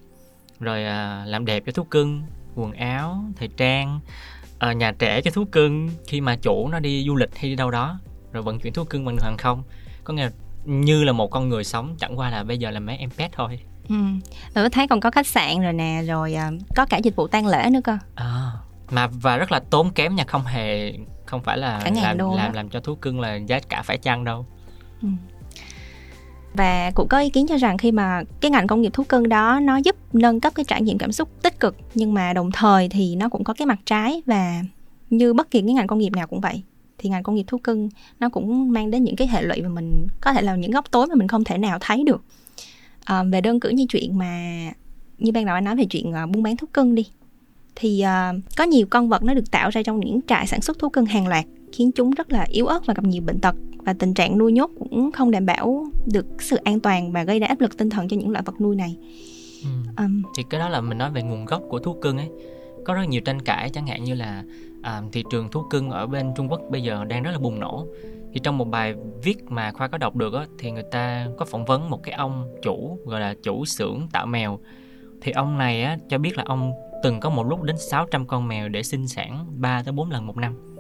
rồi 0.60 0.86
à, 0.86 1.24
làm 1.26 1.46
đẹp 1.46 1.64
cho 1.66 1.72
thú 1.72 1.84
cưng 1.84 2.24
quần 2.56 2.72
áo 2.72 3.24
thời 3.38 3.48
trang 3.48 4.00
à, 4.60 4.74
nhà 4.74 4.92
trẻ 4.92 5.22
cho 5.22 5.32
thú 5.32 5.46
cưng 5.52 5.90
khi 6.08 6.22
mà 6.22 6.36
chủ 6.36 6.68
nó 6.68 6.80
đi 6.80 7.06
du 7.08 7.16
lịch 7.16 7.36
hay 7.36 7.50
đi 7.50 7.56
đâu 7.56 7.72
đó 7.72 8.00
rồi 8.32 8.44
vận 8.44 8.60
chuyển 8.60 8.74
thú 8.74 8.84
cưng 8.84 9.06
bằng 9.06 9.16
đường 9.16 9.26
hàng 9.26 9.38
không. 9.38 9.64
Có 10.04 10.14
nghĩa 10.14 10.24
là 10.24 10.32
như 10.66 11.04
là 11.04 11.12
một 11.12 11.32
con 11.32 11.50
người 11.50 11.64
sống 11.64 11.96
chẳng 12.00 12.20
qua 12.20 12.30
là 12.30 12.44
bây 12.44 12.58
giờ 12.58 12.72
là 12.72 12.80
mấy 12.80 12.98
em 12.98 13.10
pet 13.10 13.32
thôi. 13.32 13.60
Ừ. 13.90 13.96
rồi 14.56 14.70
thấy 14.70 14.88
còn 14.88 15.00
có 15.00 15.12
khách 15.12 15.28
sạn 15.28 15.62
rồi 15.62 15.74
nè 15.74 16.02
rồi 16.08 16.34
à, 16.34 16.52
có 16.76 16.86
cả 16.86 16.98
dịch 16.98 17.16
vụ 17.16 17.28
tang 17.28 17.48
lễ 17.48 17.70
nữa 17.72 17.80
cơ. 17.84 17.98
À, 18.16 18.52
mà 18.92 19.08
và 19.08 19.38
rất 19.38 19.52
là 19.52 19.60
tốn 19.70 19.92
kém 19.92 20.16
nha 20.16 20.24
không 20.28 20.46
hề 20.46 20.94
không 21.26 21.44
phải 21.44 21.58
là 21.58 21.92
làm 21.96 22.18
đô 22.18 22.36
làm 22.36 22.54
làm 22.54 22.70
cho 22.70 22.80
thú 22.80 22.96
cưng 22.96 23.20
là 23.20 23.36
giá 23.36 23.60
cả 23.60 23.82
phải 23.82 23.98
chăng 23.98 24.24
đâu. 24.24 24.46
Ừ. 25.02 25.08
và 26.54 26.92
cũng 26.96 27.08
có 27.08 27.20
ý 27.20 27.30
kiến 27.30 27.48
cho 27.48 27.58
rằng 27.58 27.78
khi 27.78 27.92
mà 27.92 28.24
cái 28.42 28.52
ngành 28.52 28.68
công 28.68 28.82
nghiệp 28.82 28.94
thú 28.94 29.04
cưng 29.04 29.30
đó 29.30 29.60
nó 29.64 29.78
giúp 29.78 29.96
nâng 30.14 30.40
cấp 30.40 30.54
cái 30.56 30.66
trải 30.66 30.82
nghiệm 30.82 30.98
cảm 30.98 31.12
xúc 31.12 31.30
tích 31.42 31.60
cực 31.60 31.78
nhưng 31.94 32.14
mà 32.14 32.34
đồng 32.34 32.52
thời 32.52 32.90
thì 32.90 33.16
nó 33.16 33.30
cũng 33.30 33.44
có 33.44 33.54
cái 33.54 33.66
mặt 33.66 33.80
trái 33.86 34.22
và 34.26 34.62
như 35.10 35.34
bất 35.34 35.52
kỳ 35.52 35.62
cái 35.62 35.74
ngành 35.74 35.88
công 35.88 36.00
nghiệp 36.00 36.10
nào 36.10 36.28
cũng 36.28 36.42
vậy 36.42 36.64
thì 36.98 37.10
ngành 37.10 37.24
công 37.24 37.36
nghiệp 37.36 37.46
thú 37.48 37.58
cưng 37.58 37.90
nó 38.20 38.30
cũng 38.30 38.72
mang 38.72 38.92
đến 38.92 39.04
những 39.04 39.16
cái 39.16 39.28
hệ 39.28 39.42
lụy 39.42 39.62
mà 39.62 39.70
mình 39.70 40.08
có 40.22 40.34
thể 40.34 40.42
là 40.42 40.56
những 40.56 40.72
góc 40.72 40.92
tối 40.92 41.08
mà 41.08 41.16
mình 41.16 41.28
không 41.28 41.44
thể 41.44 41.58
nào 41.58 41.78
thấy 41.82 42.04
được. 42.06 42.24
À, 43.04 43.24
về 43.24 43.42
đơn 43.42 43.60
cử 43.60 43.70
như 43.70 43.86
chuyện 43.90 44.18
mà 44.18 44.60
như 45.18 45.32
ban 45.32 45.46
đầu 45.46 45.56
anh 45.56 45.64
nói 45.64 45.76
về 45.76 45.86
chuyện 45.86 46.10
uh, 46.24 46.30
buôn 46.30 46.44
bán 46.44 46.58
thú 46.58 46.68
cưng 46.74 46.96
đi 46.96 47.08
thì 47.76 48.04
uh, 48.04 48.42
có 48.58 48.64
nhiều 48.64 48.88
con 48.90 49.10
vật 49.10 49.24
nó 49.24 49.34
được 49.34 49.52
tạo 49.52 49.70
ra 49.70 49.84
trong 49.84 50.00
những 50.00 50.20
trại 50.28 50.48
sản 50.48 50.62
xuất 50.62 50.80
thú 50.80 50.90
cưng 50.90 51.06
hàng 51.06 51.28
loạt 51.28 51.46
khiến 51.72 51.92
chúng 51.92 52.12
rất 52.12 52.32
là 52.32 52.46
yếu 52.50 52.66
ớt 52.66 52.86
và 52.86 52.94
gặp 52.94 53.04
nhiều 53.04 53.22
bệnh 53.26 53.40
tật. 53.40 53.56
Và 53.78 53.94
tình 53.94 54.14
trạng 54.14 54.38
nuôi 54.38 54.52
nhốt 54.52 54.72
cũng 54.80 55.12
không 55.12 55.32
đảm 55.32 55.46
bảo 55.46 55.86
được 56.06 56.26
sự 56.40 56.56
an 56.56 56.80
toàn 56.80 57.12
và 57.12 57.24
gây 57.24 57.40
ra 57.40 57.48
áp 57.48 57.62
lực 57.62 57.78
tinh 57.78 57.90
thần 57.90 58.08
cho 58.08 58.18
những 58.18 58.30
loại 58.30 58.44
vật 58.46 58.62
nuôi 58.62 58.76
này. 58.76 58.98
Ừ. 59.64 59.70
um, 59.98 60.22
thì 60.38 60.44
cái 60.50 60.60
đó 60.60 60.70
là 60.70 60.82
mình 60.82 60.98
nói 60.98 61.12
về 61.12 61.24
nguồn 61.24 61.46
gốc 61.46 61.62
của 61.70 61.80
thú 61.80 61.94
cưng 62.02 62.18
ấy. 62.18 62.30
Có 62.86 62.94
rất 62.94 63.04
nhiều 63.10 63.22
tranh 63.22 63.42
cãi 63.42 63.70
chẳng 63.70 63.88
hạn 63.88 64.04
như 64.04 64.14
là 64.14 64.44
à, 64.82 65.02
thị 65.12 65.24
trường 65.32 65.50
thú 65.52 65.64
cưng 65.70 65.90
ở 65.90 66.08
bên 66.08 66.34
Trung 66.36 66.52
Quốc 66.52 66.62
bây 66.70 66.84
giờ 66.84 67.06
đang 67.06 67.24
rất 67.24 67.32
là 67.32 67.40
bùng 67.40 67.60
nổ. 67.60 67.88
Thì 68.34 68.40
trong 68.44 68.58
một 68.58 68.66
bài 68.66 68.96
viết 69.24 69.38
mà 69.48 69.72
khoa 69.72 69.88
có 69.88 69.98
đọc 69.98 70.16
được 70.16 70.34
á, 70.34 70.46
thì 70.60 70.72
người 70.72 70.86
ta 70.92 71.28
có 71.38 71.46
phỏng 71.46 71.66
vấn 71.66 71.90
một 71.90 72.04
cái 72.04 72.16
ông 72.16 72.56
chủ 72.62 73.00
gọi 73.06 73.22
là 73.22 73.36
chủ 73.44 73.66
xưởng 73.66 74.08
tạo 74.12 74.26
mèo. 74.26 74.60
Thì 75.22 75.32
ông 75.32 75.58
này 75.58 75.84
á, 75.84 75.98
cho 76.10 76.18
biết 76.18 76.38
là 76.38 76.44
ông 76.48 76.72
từng 77.04 77.20
có 77.20 77.30
một 77.30 77.44
lúc 77.44 77.62
đến 77.62 77.78
600 77.78 78.28
con 78.28 78.48
mèo 78.48 78.70
để 78.70 78.84
sinh 78.84 79.08
sản 79.08 79.46
3 79.62 79.84
tới 79.84 79.92
4 79.92 80.12
lần 80.12 80.28
một 80.28 80.38
năm. 80.38 80.76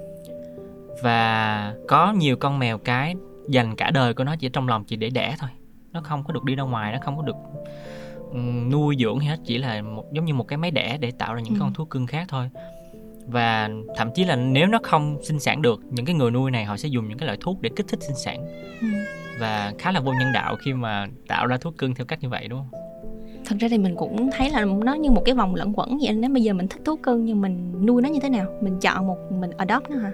Và 1.03 1.73
có 1.87 2.13
nhiều 2.13 2.35
con 2.37 2.59
mèo 2.59 2.77
cái 2.77 3.15
dành 3.49 3.75
cả 3.75 3.91
đời 3.91 4.13
của 4.13 4.23
nó 4.23 4.35
chỉ 4.35 4.49
trong 4.49 4.67
lòng 4.67 4.83
chỉ 4.85 4.95
để 4.95 5.09
đẻ 5.09 5.35
thôi. 5.39 5.49
Nó 5.91 6.01
không 6.01 6.23
có 6.23 6.33
được 6.33 6.43
đi 6.43 6.55
ra 6.55 6.63
ngoài, 6.63 6.91
nó 6.91 6.99
không 7.01 7.17
có 7.17 7.23
được 7.23 7.35
nuôi 8.71 8.95
dưỡng 8.99 9.19
hết 9.19 9.39
chỉ 9.45 9.57
là 9.57 9.81
một 9.81 10.13
giống 10.13 10.25
như 10.25 10.33
một 10.33 10.43
cái 10.43 10.57
máy 10.57 10.71
đẻ 10.71 10.97
để 10.97 11.11
tạo 11.11 11.33
ra 11.33 11.41
những 11.41 11.53
ừ. 11.53 11.59
con 11.59 11.73
thú 11.73 11.85
cưng 11.85 12.07
khác 12.07 12.25
thôi 12.29 12.49
và 13.27 13.69
thậm 13.95 14.09
chí 14.15 14.23
là 14.23 14.35
nếu 14.35 14.67
nó 14.67 14.79
không 14.83 15.17
sinh 15.23 15.39
sản 15.39 15.61
được 15.61 15.81
những 15.89 16.05
cái 16.05 16.15
người 16.15 16.31
nuôi 16.31 16.51
này 16.51 16.65
họ 16.65 16.77
sẽ 16.77 16.87
dùng 16.89 17.07
những 17.07 17.17
cái 17.17 17.25
loại 17.25 17.37
thuốc 17.41 17.61
để 17.61 17.69
kích 17.75 17.85
thích 17.89 18.03
sinh 18.03 18.15
sản 18.15 18.45
ừ. 18.81 18.87
và 19.39 19.73
khá 19.79 19.91
là 19.91 19.99
vô 19.99 20.11
nhân 20.19 20.33
đạo 20.33 20.55
khi 20.55 20.73
mà 20.73 21.07
tạo 21.27 21.47
ra 21.47 21.57
thú 21.57 21.71
cưng 21.77 21.95
theo 21.95 22.05
cách 22.05 22.19
như 22.21 22.29
vậy 22.29 22.47
đúng 22.47 22.59
không 22.59 22.81
thật 23.45 23.55
ra 23.59 23.67
thì 23.67 23.77
mình 23.77 23.95
cũng 23.95 24.29
thấy 24.37 24.49
là 24.49 24.65
nó 24.65 24.93
như 24.93 25.11
một 25.11 25.21
cái 25.25 25.35
vòng 25.35 25.55
lẫn 25.55 25.73
quẩn 25.75 25.97
vậy 26.01 26.13
nếu 26.13 26.29
bây 26.31 26.43
giờ 26.43 26.53
mình 26.53 26.67
thích 26.67 26.81
thú 26.85 26.95
cưng 26.95 27.25
nhưng 27.25 27.41
mình 27.41 27.85
nuôi 27.85 28.01
nó 28.01 28.09
như 28.09 28.19
thế 28.19 28.29
nào? 28.29 28.45
Mình 28.61 28.79
chọn 28.81 29.07
một 29.07 29.17
mình 29.39 29.51
adopt 29.57 29.89
nó 29.89 29.97
hả? 29.97 30.11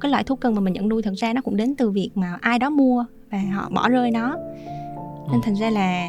Cái 0.00 0.10
loại 0.10 0.24
thú 0.24 0.36
cưng 0.36 0.54
mà 0.54 0.60
mình 0.60 0.72
nhận 0.72 0.88
nuôi 0.88 1.02
thật 1.02 1.12
ra 1.16 1.32
nó 1.32 1.40
cũng 1.40 1.56
đến 1.56 1.74
từ 1.76 1.90
việc 1.90 2.10
mà 2.14 2.38
ai 2.40 2.58
đó 2.58 2.70
mua 2.70 3.04
và 3.30 3.38
họ 3.54 3.68
bỏ 3.70 3.88
rơi 3.88 4.10
nó. 4.10 4.36
Nên 5.26 5.34
Ừ. 5.34 5.38
thành 5.42 5.54
ra 5.54 5.70
là 5.70 6.08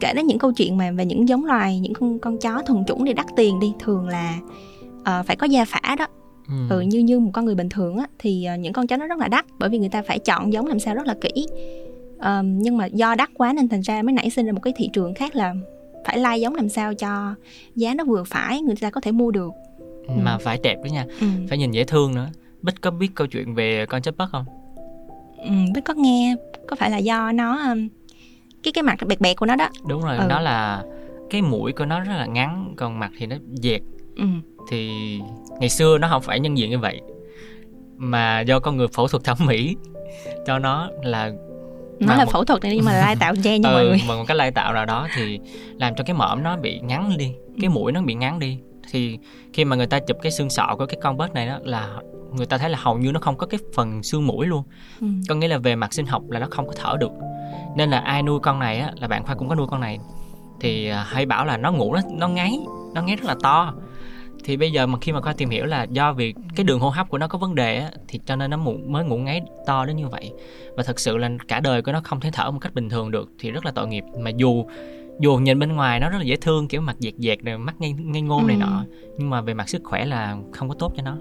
kể 0.00 0.12
đến 0.16 0.26
những 0.26 0.38
câu 0.38 0.52
chuyện 0.52 0.76
mà 0.76 0.90
về 0.90 1.04
những 1.04 1.28
giống 1.28 1.44
loài 1.44 1.80
những 1.80 1.92
con 1.94 2.18
con 2.18 2.38
chó 2.38 2.62
thuần 2.66 2.84
chủng 2.84 3.04
đi 3.04 3.12
đắt 3.12 3.26
tiền 3.36 3.60
đi 3.60 3.72
thường 3.80 4.08
là 4.08 4.38
ờ, 5.04 5.22
phải 5.26 5.36
có 5.36 5.46
gia 5.46 5.64
phả 5.64 5.96
đó. 5.98 6.06
Ừ. 6.48 6.54
ừ, 6.70 6.80
như 6.80 6.98
như 6.98 7.20
một 7.20 7.30
con 7.32 7.44
người 7.44 7.54
bình 7.54 7.68
thường 7.68 7.96
á 7.96 8.06
thì 8.18 8.44
ờ, 8.44 8.56
những 8.56 8.72
con 8.72 8.86
chó 8.86 8.96
nó 8.96 9.06
rất 9.06 9.18
là 9.18 9.28
đắt 9.28 9.44
bởi 9.58 9.68
vì 9.70 9.78
người 9.78 9.88
ta 9.88 10.02
phải 10.02 10.18
chọn 10.18 10.52
giống 10.52 10.66
làm 10.66 10.78
sao 10.78 10.94
rất 10.94 11.06
là 11.06 11.14
kỹ. 11.20 11.46
Ờm, 12.18 12.58
nhưng 12.58 12.76
mà 12.76 12.86
do 12.86 13.14
đắt 13.14 13.30
quá 13.34 13.52
nên 13.52 13.68
thành 13.68 13.80
ra 13.80 14.02
mới 14.02 14.12
nảy 14.12 14.30
sinh 14.30 14.46
ra 14.46 14.52
một 14.52 14.60
cái 14.62 14.72
thị 14.76 14.88
trường 14.92 15.14
khác 15.14 15.36
là 15.36 15.54
phải 16.06 16.18
lai 16.18 16.40
giống 16.40 16.54
làm 16.54 16.68
sao 16.68 16.94
cho 16.94 17.34
giá 17.76 17.94
nó 17.94 18.04
vừa 18.04 18.24
phải 18.24 18.60
người 18.60 18.76
ta 18.80 18.90
có 18.90 19.00
thể 19.00 19.12
mua 19.12 19.30
được. 19.30 19.50
Mà 20.22 20.38
phải 20.38 20.58
đẹp 20.62 20.76
đó 20.84 20.88
nha. 20.92 21.06
Ừ. 21.20 21.26
phải 21.48 21.58
nhìn 21.58 21.70
dễ 21.70 21.84
thương 21.84 22.14
nữa. 22.14 22.28
Bích 22.62 22.80
có 22.80 22.90
biết 22.90 23.08
câu 23.14 23.26
chuyện 23.26 23.54
về 23.54 23.86
con 23.86 24.02
chớp 24.02 24.16
bất 24.16 24.26
không? 24.32 24.44
Ừ, 25.38 25.50
Bích 25.74 25.84
có 25.84 25.94
nghe. 25.94 26.34
Có 26.68 26.76
phải 26.76 26.90
là 26.90 26.98
do 26.98 27.32
nó 27.32 27.58
ừm, 27.68 27.88
cái 28.62 28.72
cái 28.72 28.82
mặt 28.82 28.96
bẹt 29.06 29.20
bẹt 29.20 29.36
của 29.36 29.46
nó 29.46 29.56
đó. 29.56 29.68
Đúng 29.86 30.02
rồi 30.02 30.16
Ừ. 30.18 30.24
nó 30.28 30.40
là 30.40 30.82
cái 31.30 31.42
mũi 31.42 31.72
của 31.72 31.84
nó 31.84 32.00
rất 32.00 32.12
là 32.16 32.26
ngắn 32.26 32.74
còn 32.76 32.98
mặt 32.98 33.10
thì 33.18 33.26
nó 33.26 33.36
dẹt. 33.62 33.80
Ừ. 34.16 34.24
thì 34.68 34.90
ngày 35.60 35.68
xưa 35.68 35.98
nó 35.98 36.08
không 36.08 36.22
phải 36.22 36.40
nhân 36.40 36.58
diện 36.58 36.70
như 36.70 36.78
vậy 36.78 37.00
mà 37.96 38.40
do 38.40 38.60
con 38.60 38.76
người 38.76 38.88
phẫu 38.88 39.08
thuật 39.08 39.24
thẩm 39.24 39.36
mỹ 39.46 39.76
cho 40.46 40.58
nó 40.58 40.90
là 41.02 41.32
nó 42.02 42.08
Mà 42.08 42.16
là 42.16 42.24
một- 42.24 42.30
phẫu 42.32 42.44
thuật 42.44 42.62
này 42.62 42.76
nhưng 42.76 42.84
mà 42.84 42.92
lai 42.92 43.16
tạo 43.16 43.34
gen 43.42 43.62
mọi 43.72 43.82
ừ, 43.82 43.88
người. 43.88 44.00
bằng 44.08 44.18
một 44.18 44.24
cái 44.28 44.36
lai 44.36 44.50
tạo 44.50 44.72
nào 44.72 44.86
đó 44.86 45.08
thì 45.14 45.40
làm 45.78 45.94
cho 45.94 46.04
cái 46.04 46.14
mõm 46.14 46.42
nó 46.42 46.56
bị 46.56 46.80
ngắn 46.80 47.16
đi 47.18 47.32
cái 47.60 47.68
mũi 47.70 47.92
nó 47.92 48.02
bị 48.02 48.14
ngắn 48.14 48.38
đi. 48.38 48.58
Thì 48.90 49.18
khi 49.52 49.64
mà 49.64 49.76
người 49.76 49.86
ta 49.86 49.98
chụp 49.98 50.16
cái 50.22 50.32
xương 50.32 50.50
sọ 50.50 50.74
của 50.78 50.86
cái 50.86 50.96
con 51.02 51.16
bớt 51.16 51.34
này 51.34 51.46
đó 51.46 51.58
là 51.62 51.88
người 52.32 52.46
ta 52.46 52.58
thấy 52.58 52.70
là 52.70 52.78
hầu 52.82 52.98
như 52.98 53.12
nó 53.12 53.20
không 53.20 53.36
có 53.36 53.46
cái 53.46 53.60
phần 53.74 54.02
xương 54.02 54.26
mũi 54.26 54.46
luôn. 54.46 54.62
Ừ. 55.00 55.06
có 55.28 55.34
nghĩa 55.34 55.48
là 55.48 55.58
về 55.58 55.76
mặt 55.76 55.92
sinh 55.94 56.06
học 56.06 56.22
là 56.30 56.40
nó 56.40 56.46
không 56.50 56.66
có 56.66 56.72
thở 56.76 56.96
được. 57.00 57.10
Nên 57.76 57.90
là 57.90 57.98
ai 57.98 58.22
nuôi 58.22 58.40
con 58.40 58.58
này 58.58 58.78
á 58.78 58.90
là 59.00 59.08
bạn 59.08 59.24
khoa 59.24 59.34
cũng 59.34 59.48
có 59.48 59.54
nuôi 59.54 59.66
con 59.70 59.80
này. 59.80 59.98
Thì 60.60 60.88
à, 60.88 61.02
hay 61.08 61.26
bảo 61.26 61.44
là 61.44 61.56
nó 61.56 61.72
ngủ 61.72 61.94
nó 61.94 62.00
nó 62.12 62.28
ngáy 62.28 62.52
nó 62.94 63.02
ngáy 63.02 63.16
rất 63.16 63.24
là 63.28 63.34
to 63.42 63.74
thì 64.44 64.56
bây 64.56 64.72
giờ 64.72 64.86
mà 64.86 64.98
khi 65.00 65.12
mà 65.12 65.20
khoa 65.20 65.32
tìm 65.32 65.50
hiểu 65.50 65.64
là 65.64 65.82
do 65.90 66.12
vì 66.12 66.34
cái 66.56 66.64
đường 66.64 66.80
hô 66.80 66.88
hấp 66.90 67.08
của 67.08 67.18
nó 67.18 67.28
có 67.28 67.38
vấn 67.38 67.54
đề 67.54 67.76
á 67.78 67.90
thì 68.08 68.20
cho 68.26 68.36
nên 68.36 68.50
nó 68.50 68.56
mụ- 68.56 68.78
mới 68.86 69.04
ngủ 69.04 69.16
ngáy 69.18 69.40
to 69.66 69.84
đến 69.84 69.96
như 69.96 70.08
vậy. 70.08 70.32
Và 70.76 70.82
thật 70.82 71.00
sự 71.00 71.16
là 71.16 71.30
cả 71.48 71.60
đời 71.60 71.82
của 71.82 71.92
nó 71.92 72.00
không 72.04 72.20
thể 72.20 72.30
thở 72.32 72.50
một 72.50 72.58
cách 72.60 72.74
bình 72.74 72.88
thường 72.88 73.10
được 73.10 73.30
thì 73.38 73.50
rất 73.50 73.64
là 73.64 73.70
tội 73.70 73.88
nghiệp. 73.88 74.04
Mà 74.18 74.30
dù 74.30 74.64
dù 75.20 75.36
nhìn 75.36 75.58
bên 75.58 75.72
ngoài 75.72 76.00
nó 76.00 76.10
rất 76.10 76.18
là 76.18 76.24
dễ 76.24 76.36
thương 76.36 76.68
kiểu 76.68 76.80
mặt 76.80 76.96
dẹt 76.98 77.14
dẹt 77.18 77.38
rồi 77.44 77.58
mắt 77.58 77.74
ngây, 77.80 77.92
ngây 77.92 78.22
ngô 78.22 78.40
này 78.46 78.56
Ừ. 78.56 78.60
nọ 78.60 78.84
nhưng 79.18 79.30
mà 79.30 79.40
về 79.40 79.54
mặt 79.54 79.68
sức 79.68 79.82
khỏe 79.84 80.04
là 80.04 80.36
không 80.52 80.68
có 80.68 80.74
tốt 80.78 80.92
cho 80.96 81.02
nó. 81.02 81.16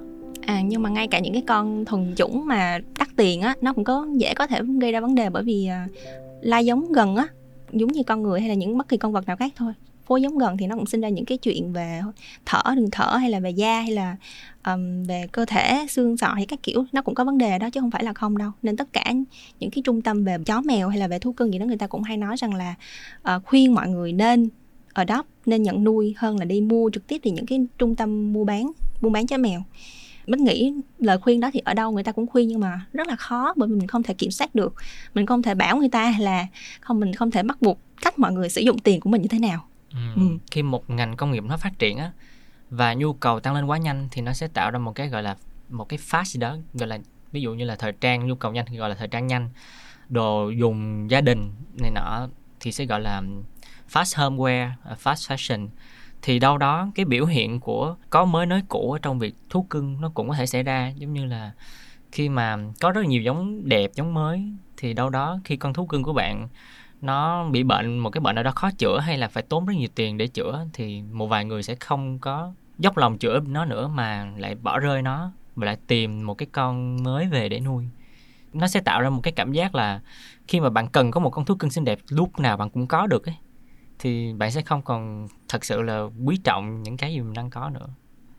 À 0.46 0.62
nhưng 0.62 0.82
mà 0.84 0.90
ngay 0.90 1.08
cả 1.08 1.20
những 1.20 1.34
cái 1.34 1.44
con 1.48 1.86
thuần 1.86 2.14
chủng 2.16 2.46
mà 2.46 2.80
đắt 3.00 3.08
tiền 3.16 3.42
á 3.42 3.56
nó 3.62 3.74
cũng 3.74 3.84
có 3.84 4.08
dễ 4.18 4.34
có 4.34 4.48
thể 4.48 4.60
gây 4.82 4.92
ra 4.92 5.00
vấn 5.02 5.16
đề 5.16 5.30
bởi 5.30 5.44
vì 5.44 5.68
à, 5.68 5.88
lai 6.42 6.66
giống 6.66 6.92
gần 6.92 7.16
á 7.16 7.28
giống 7.72 7.92
như 7.92 8.04
con 8.04 8.24
người 8.24 8.40
hay 8.40 8.50
là 8.50 8.56
những 8.56 8.78
bất 8.78 8.88
kỳ 8.90 8.98
con 8.98 9.12
vật 9.12 9.26
nào 9.28 9.36
khác 9.38 9.54
thôi 9.58 9.74
phối 10.06 10.22
giống 10.22 10.38
gần 10.38 10.58
thì 10.58 10.68
nó 10.68 10.76
cũng 10.76 10.86
sinh 10.86 11.02
ra 11.02 11.10
những 11.10 11.26
cái 11.26 11.38
chuyện 11.38 11.74
về 11.74 12.02
thở 12.46 12.62
đường 12.76 12.92
thở 12.92 13.18
hay 13.18 13.30
là 13.30 13.40
về 13.40 13.50
da 13.50 13.82
hay 13.82 13.92
là 13.92 14.16
um, 14.66 15.04
về 15.04 15.28
cơ 15.32 15.46
thể 15.46 15.86
xương 15.90 16.18
sọ 16.18 16.28
hay 16.28 16.46
các 16.46 16.60
kiểu. 16.64 16.86
Nó 16.92 17.02
cũng 17.02 17.16
có 17.16 17.24
vấn 17.24 17.38
đề 17.38 17.60
đó 17.60 17.70
chứ 17.70 17.80
không 17.80 17.92
phải 17.92 18.04
là 18.04 18.14
không 18.14 18.38
đâu. 18.38 18.52
Nên 18.62 18.78
tất 18.78 18.94
cả 18.94 19.14
những 19.60 19.72
cái 19.72 19.82
trung 19.86 20.02
tâm 20.02 20.24
về 20.24 20.38
chó 20.46 20.62
mèo 20.62 20.90
hay 20.90 21.00
là 21.00 21.08
về 21.08 21.20
thú 21.20 21.34
cưng 21.34 21.54
gì 21.54 21.60
đó 21.60 21.66
người 21.66 21.78
ta 21.78 21.88
cũng 21.88 22.04
hay 22.04 22.18
nói 22.18 22.36
rằng 22.38 22.54
là 22.54 22.76
uh, 23.36 23.46
khuyên 23.46 23.74
mọi 23.74 23.88
người 23.88 24.14
nên 24.14 24.50
ở 24.94 25.04
đó 25.04 25.24
nên 25.46 25.64
nhận 25.64 25.84
nuôi 25.84 26.14
hơn 26.18 26.40
là 26.40 26.46
đi 26.46 26.62
mua 26.62 26.90
trực 26.94 27.08
tiếp 27.08 27.22
thì 27.24 27.32
những 27.32 27.46
cái 27.46 27.66
trung 27.78 27.96
tâm 27.96 28.34
mua 28.34 28.46
bán 28.46 28.72
buôn 29.02 29.12
bán 29.12 29.28
chó 29.28 29.38
mèo. 29.38 29.64
Mình 30.28 30.44
nghĩ 30.44 30.74
lời 31.00 31.18
khuyên 31.18 31.40
đó 31.40 31.50
thì 31.54 31.62
ở 31.66 31.74
đâu 31.74 31.92
người 31.92 32.04
ta 32.04 32.12
cũng 32.12 32.28
khuyên 32.28 32.48
nhưng 32.48 32.60
mà 32.60 32.86
rất 32.94 33.08
là 33.08 33.16
khó 33.16 33.54
bởi 33.56 33.70
vì 33.70 33.76
mình 33.76 33.88
không 33.88 34.04
thể 34.04 34.14
kiểm 34.14 34.32
soát 34.32 34.56
được. 34.56 34.74
Mình 35.14 35.26
không 35.26 35.42
thể 35.42 35.56
bảo 35.56 35.78
người 35.78 35.90
ta 35.90 36.14
là 36.20 36.48
không 36.82 37.00
mình 37.00 37.14
không 37.14 37.32
thể 37.32 37.44
bắt 37.44 37.62
buộc 37.62 37.80
cách 38.02 38.20
mọi 38.20 38.32
người 38.32 38.50
sử 38.50 38.62
dụng 38.62 38.80
tiền 38.80 39.00
của 39.00 39.10
mình 39.10 39.22
như 39.22 39.28
thế 39.28 39.40
nào. 39.40 39.66
Ừ. 39.94 40.00
Ừ. 40.16 40.38
Khi 40.52 40.64
một 40.64 40.90
ngành 40.90 41.18
công 41.18 41.32
nghiệp 41.32 41.44
nó 41.44 41.58
phát 41.58 41.80
triển 41.80 41.98
á 41.98 42.12
và 42.70 42.94
nhu 42.94 43.14
cầu 43.14 43.40
tăng 43.40 43.56
lên 43.56 43.66
quá 43.66 43.78
nhanh 43.78 44.08
thì 44.12 44.22
nó 44.22 44.34
sẽ 44.34 44.48
tạo 44.48 44.72
ra 44.72 44.80
một 44.80 44.96
cái 44.96 45.08
gọi 45.08 45.24
là 45.24 45.36
một 45.70 45.90
cái 45.90 46.00
fast 46.00 46.24
gì 46.24 46.40
đó 46.40 46.58
gọi 46.74 46.88
là 46.88 47.00
ví 47.32 47.42
dụ 47.42 47.54
như 47.54 47.66
là 47.66 47.76
thời 47.76 47.92
trang 47.92 48.28
nhu 48.28 48.36
cầu 48.36 48.52
nhanh 48.52 48.66
thì 48.70 48.78
gọi 48.78 48.90
là 48.90 48.96
thời 48.96 49.08
trang 49.08 49.28
nhanh 49.28 49.50
đồ 50.10 50.50
dùng 50.50 51.08
gia 51.12 51.22
đình 51.22 51.52
này 51.82 51.92
nọ 51.92 52.28
thì 52.60 52.72
sẽ 52.72 52.86
gọi 52.86 53.02
là 53.02 53.22
fast 53.92 54.36
homeware 54.36 54.72
uh, 54.92 55.00
fast 55.00 55.36
fashion 55.36 55.68
thì 56.22 56.40
đâu 56.40 56.58
đó 56.58 56.88
cái 56.96 57.06
biểu 57.06 57.26
hiện 57.26 57.60
của 57.60 57.96
có 58.10 58.26
mới 58.26 58.46
nới 58.46 58.62
cũ 58.68 58.92
ở 58.92 59.00
trong 59.02 59.20
việc 59.20 59.36
thú 59.50 59.64
cưng 59.70 60.02
nó 60.02 60.12
cũng 60.14 60.30
có 60.30 60.36
thể 60.36 60.46
xảy 60.46 60.64
ra 60.64 60.90
giống 60.96 61.14
như 61.14 61.26
là 61.26 61.52
khi 62.12 62.30
mà 62.30 62.58
có 62.80 62.92
rất 62.92 63.06
nhiều 63.06 63.22
giống 63.22 63.70
đẹp 63.70 63.92
giống 63.96 64.14
mới 64.14 64.44
thì 64.78 64.94
đâu 64.94 65.10
đó 65.10 65.40
khi 65.44 65.58
con 65.58 65.74
thú 65.74 65.86
cưng 65.86 66.04
của 66.04 66.14
bạn 66.14 66.48
nó 67.02 67.50
bị 67.52 67.64
bệnh 67.64 67.98
một 68.00 68.10
cái 68.10 68.22
bệnh 68.22 68.36
nào 68.36 68.44
đó 68.44 68.52
khó 68.52 68.72
chữa 68.78 69.00
hay 69.00 69.18
là 69.18 69.28
phải 69.28 69.44
tốn 69.44 69.66
rất 69.66 69.74
nhiều 69.78 69.90
tiền 69.96 70.18
để 70.18 70.28
chữa 70.28 70.66
thì 70.74 71.02
một 71.02 71.28
vài 71.28 71.46
người 71.46 71.64
sẽ 71.64 71.76
không 71.76 72.20
có 72.20 72.54
dốc 72.80 72.98
lòng 72.98 73.18
chữa 73.18 73.40
nó 73.40 73.66
nữa 73.66 73.88
mà 73.88 74.32
lại 74.38 74.56
bỏ 74.56 74.80
rơi 74.80 75.02
nó 75.02 75.32
và 75.56 75.66
lại 75.66 75.78
tìm 75.88 76.26
một 76.26 76.34
cái 76.34 76.48
con 76.52 77.04
mới 77.04 77.28
về 77.28 77.50
để 77.50 77.60
nuôi 77.60 77.86
nó 78.54 78.68
sẽ 78.68 78.80
tạo 78.80 79.02
ra 79.02 79.10
một 79.10 79.22
cái 79.24 79.34
cảm 79.34 79.52
giác 79.52 79.76
là 79.76 80.00
khi 80.48 80.60
mà 80.60 80.70
bạn 80.70 80.88
cần 80.88 81.12
có 81.12 81.20
một 81.20 81.30
con 81.30 81.46
thú 81.46 81.56
cưng 81.56 81.72
xinh 81.72 81.86
đẹp 81.86 82.00
lúc 82.10 82.40
nào 82.40 82.58
bạn 82.58 82.70
cũng 82.70 82.88
có 82.88 83.08
được 83.08 83.26
ấy 83.26 83.36
thì 84.00 84.34
bạn 84.34 84.52
sẽ 84.52 84.62
không 84.62 84.82
còn 84.82 85.28
thật 85.48 85.66
sự 85.66 85.82
là 85.82 86.02
quý 86.26 86.38
trọng 86.44 86.84
những 86.84 86.98
cái 86.98 87.14
gì 87.14 87.20
mình 87.20 87.34
đang 87.34 87.50
có 87.50 87.70
nữa 87.70 87.88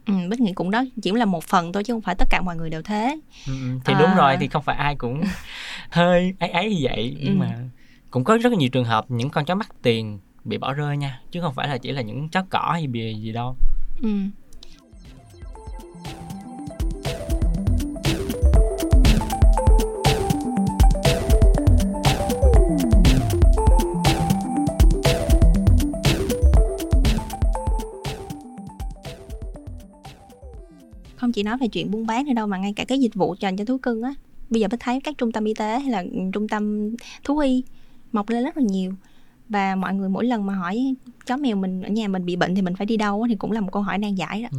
ừ, 0.06 0.14
bích 0.30 0.40
nghĩ 0.40 0.52
cũng 0.52 0.70
đó 0.70 0.84
chỉ 1.02 1.12
là 1.12 1.24
một 1.24 1.44
phần 1.44 1.72
thôi 1.72 1.84
chứ 1.84 1.92
không 1.94 2.02
phải 2.02 2.14
tất 2.14 2.28
cả 2.30 2.40
mọi 2.44 2.56
người 2.56 2.70
đều 2.70 2.82
thế 2.82 3.18
Ừ, 3.46 3.52
ừ. 3.60 3.78
thì 3.84 3.94
À. 3.94 3.98
đúng 4.00 4.14
rồi 4.14 4.36
thì 4.40 4.48
không 4.48 4.62
phải 4.62 4.76
ai 4.76 4.96
cũng 4.96 5.22
hơi 5.90 6.34
ấy 6.40 6.50
ấy 6.50 6.70
như 6.70 6.78
vậy 6.82 7.16
nhưng 7.20 7.34
Ừ. 7.34 7.38
mà 7.40 7.58
cũng 8.12 8.24
có 8.24 8.38
rất 8.38 8.52
là 8.52 8.58
nhiều 8.58 8.68
trường 8.68 8.84
hợp 8.84 9.10
những 9.10 9.30
con 9.30 9.44
chó 9.44 9.54
mắc 9.54 9.68
tiền 9.82 10.18
bị 10.44 10.58
bỏ 10.58 10.72
rơi 10.72 10.96
nha, 10.96 11.20
chứ 11.30 11.40
không 11.40 11.54
phải 11.54 11.68
là 11.68 11.78
chỉ 11.78 11.92
là 11.92 12.02
những 12.02 12.28
chó 12.28 12.42
cỏ 12.50 12.70
hay 12.72 12.86
bìa 12.86 13.12
gì 13.12 13.32
đâu 13.32 13.56
ừ. 14.02 14.08
không 31.16 31.32
chỉ 31.32 31.42
nói 31.42 31.56
về 31.58 31.68
chuyện 31.68 31.90
buôn 31.90 32.06
bán 32.06 32.26
nữa 32.26 32.32
đâu, 32.32 32.46
mà 32.46 32.58
ngay 32.58 32.72
cả 32.76 32.84
cái 32.84 32.98
dịch 32.98 33.14
vụ 33.14 33.34
dành 33.40 33.56
cho 33.56 33.64
thú 33.64 33.78
cưng 33.78 34.02
á 34.02 34.14
bây 34.50 34.60
giờ 34.60 34.68
mới 34.68 34.78
thấy 34.78 35.00
các 35.00 35.18
trung 35.18 35.32
tâm 35.32 35.44
y 35.44 35.54
tế 35.54 35.78
hay 35.78 35.90
là 35.90 36.04
trung 36.32 36.48
tâm 36.48 36.90
thú 37.24 37.38
y 37.38 37.64
mọc 38.12 38.28
lên 38.28 38.44
rất 38.44 38.56
là 38.56 38.62
nhiều 38.62 38.94
và 39.48 39.74
mọi 39.74 39.94
người 39.94 40.08
mỗi 40.08 40.24
lần 40.24 40.46
mà 40.46 40.54
hỏi 40.54 40.94
chó 41.26 41.36
mèo 41.36 41.56
mình 41.56 41.82
ở 41.82 41.88
nhà 41.88 42.08
mình 42.08 42.26
bị 42.26 42.36
bệnh 42.36 42.54
thì 42.54 42.62
mình 42.62 42.76
phải 42.76 42.86
đi 42.86 42.96
đâu 42.96 43.26
thì 43.28 43.36
cũng 43.36 43.52
là 43.52 43.60
một 43.60 43.68
câu 43.72 43.82
hỏi 43.82 43.98
nan 43.98 44.14
giải 44.14 44.42
đó 44.42 44.48
ừ. 44.52 44.58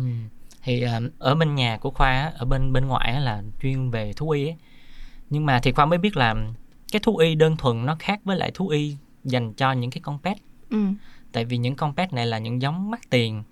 thì 0.63 0.81
à, 0.81 0.99
ở 1.19 1.35
bên 1.35 1.55
nhà 1.55 1.77
của 1.77 1.91
khoa 1.91 2.31
ở 2.37 2.45
bên 2.45 2.73
bên 2.73 2.85
ngoại 2.85 3.21
là 3.21 3.43
chuyên 3.61 3.89
về 3.89 4.13
thú 4.13 4.29
y 4.29 4.45
ấy. 4.47 4.55
nhưng 5.29 5.45
mà 5.45 5.59
thì 5.63 5.71
khoa 5.71 5.85
mới 5.85 5.99
biết 5.99 6.17
là 6.17 6.35
cái 6.91 6.99
thú 6.99 7.17
y 7.17 7.35
đơn 7.35 7.57
thuần 7.57 7.85
nó 7.85 7.95
khác 7.99 8.19
với 8.23 8.37
lại 8.37 8.51
thú 8.53 8.67
y 8.67 8.95
dành 9.23 9.53
cho 9.53 9.71
những 9.71 9.91
cái 9.91 10.01
con 10.01 10.19
pet 10.23 10.37
ừ. 10.69 10.77
tại 11.31 11.45
vì 11.45 11.57
những 11.57 11.75
con 11.75 11.95
pet 11.95 12.13
này 12.13 12.25
là 12.27 12.37
những 12.37 12.61
giống 12.61 12.91
mắc 12.91 13.09
tiền 13.09 13.43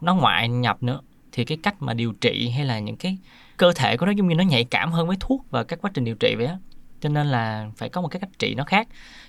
nó 0.00 0.14
ngoại 0.14 0.48
nhập 0.48 0.82
nữa 0.82 1.00
thì 1.32 1.44
cái 1.44 1.58
cách 1.62 1.82
mà 1.82 1.94
điều 1.94 2.12
trị 2.12 2.48
hay 2.48 2.64
là 2.64 2.78
những 2.78 2.96
cái 2.96 3.18
cơ 3.56 3.72
thể 3.76 3.96
của 3.96 4.06
nó 4.06 4.12
giống 4.12 4.28
như 4.28 4.34
nó 4.34 4.44
nhạy 4.44 4.64
cảm 4.64 4.92
hơn 4.92 5.06
với 5.06 5.16
thuốc 5.20 5.44
và 5.50 5.64
các 5.64 5.78
quá 5.82 5.90
trình 5.94 6.04
điều 6.04 6.14
trị 6.14 6.34
vậy 6.36 6.46
á 6.46 6.58
cho 7.00 7.08
nên 7.08 7.26
là 7.26 7.70
phải 7.76 7.88
có 7.88 8.00
một 8.00 8.08
cái 8.08 8.20
cách 8.20 8.30
trị 8.38 8.54
nó 8.54 8.64
khác. 8.64 8.88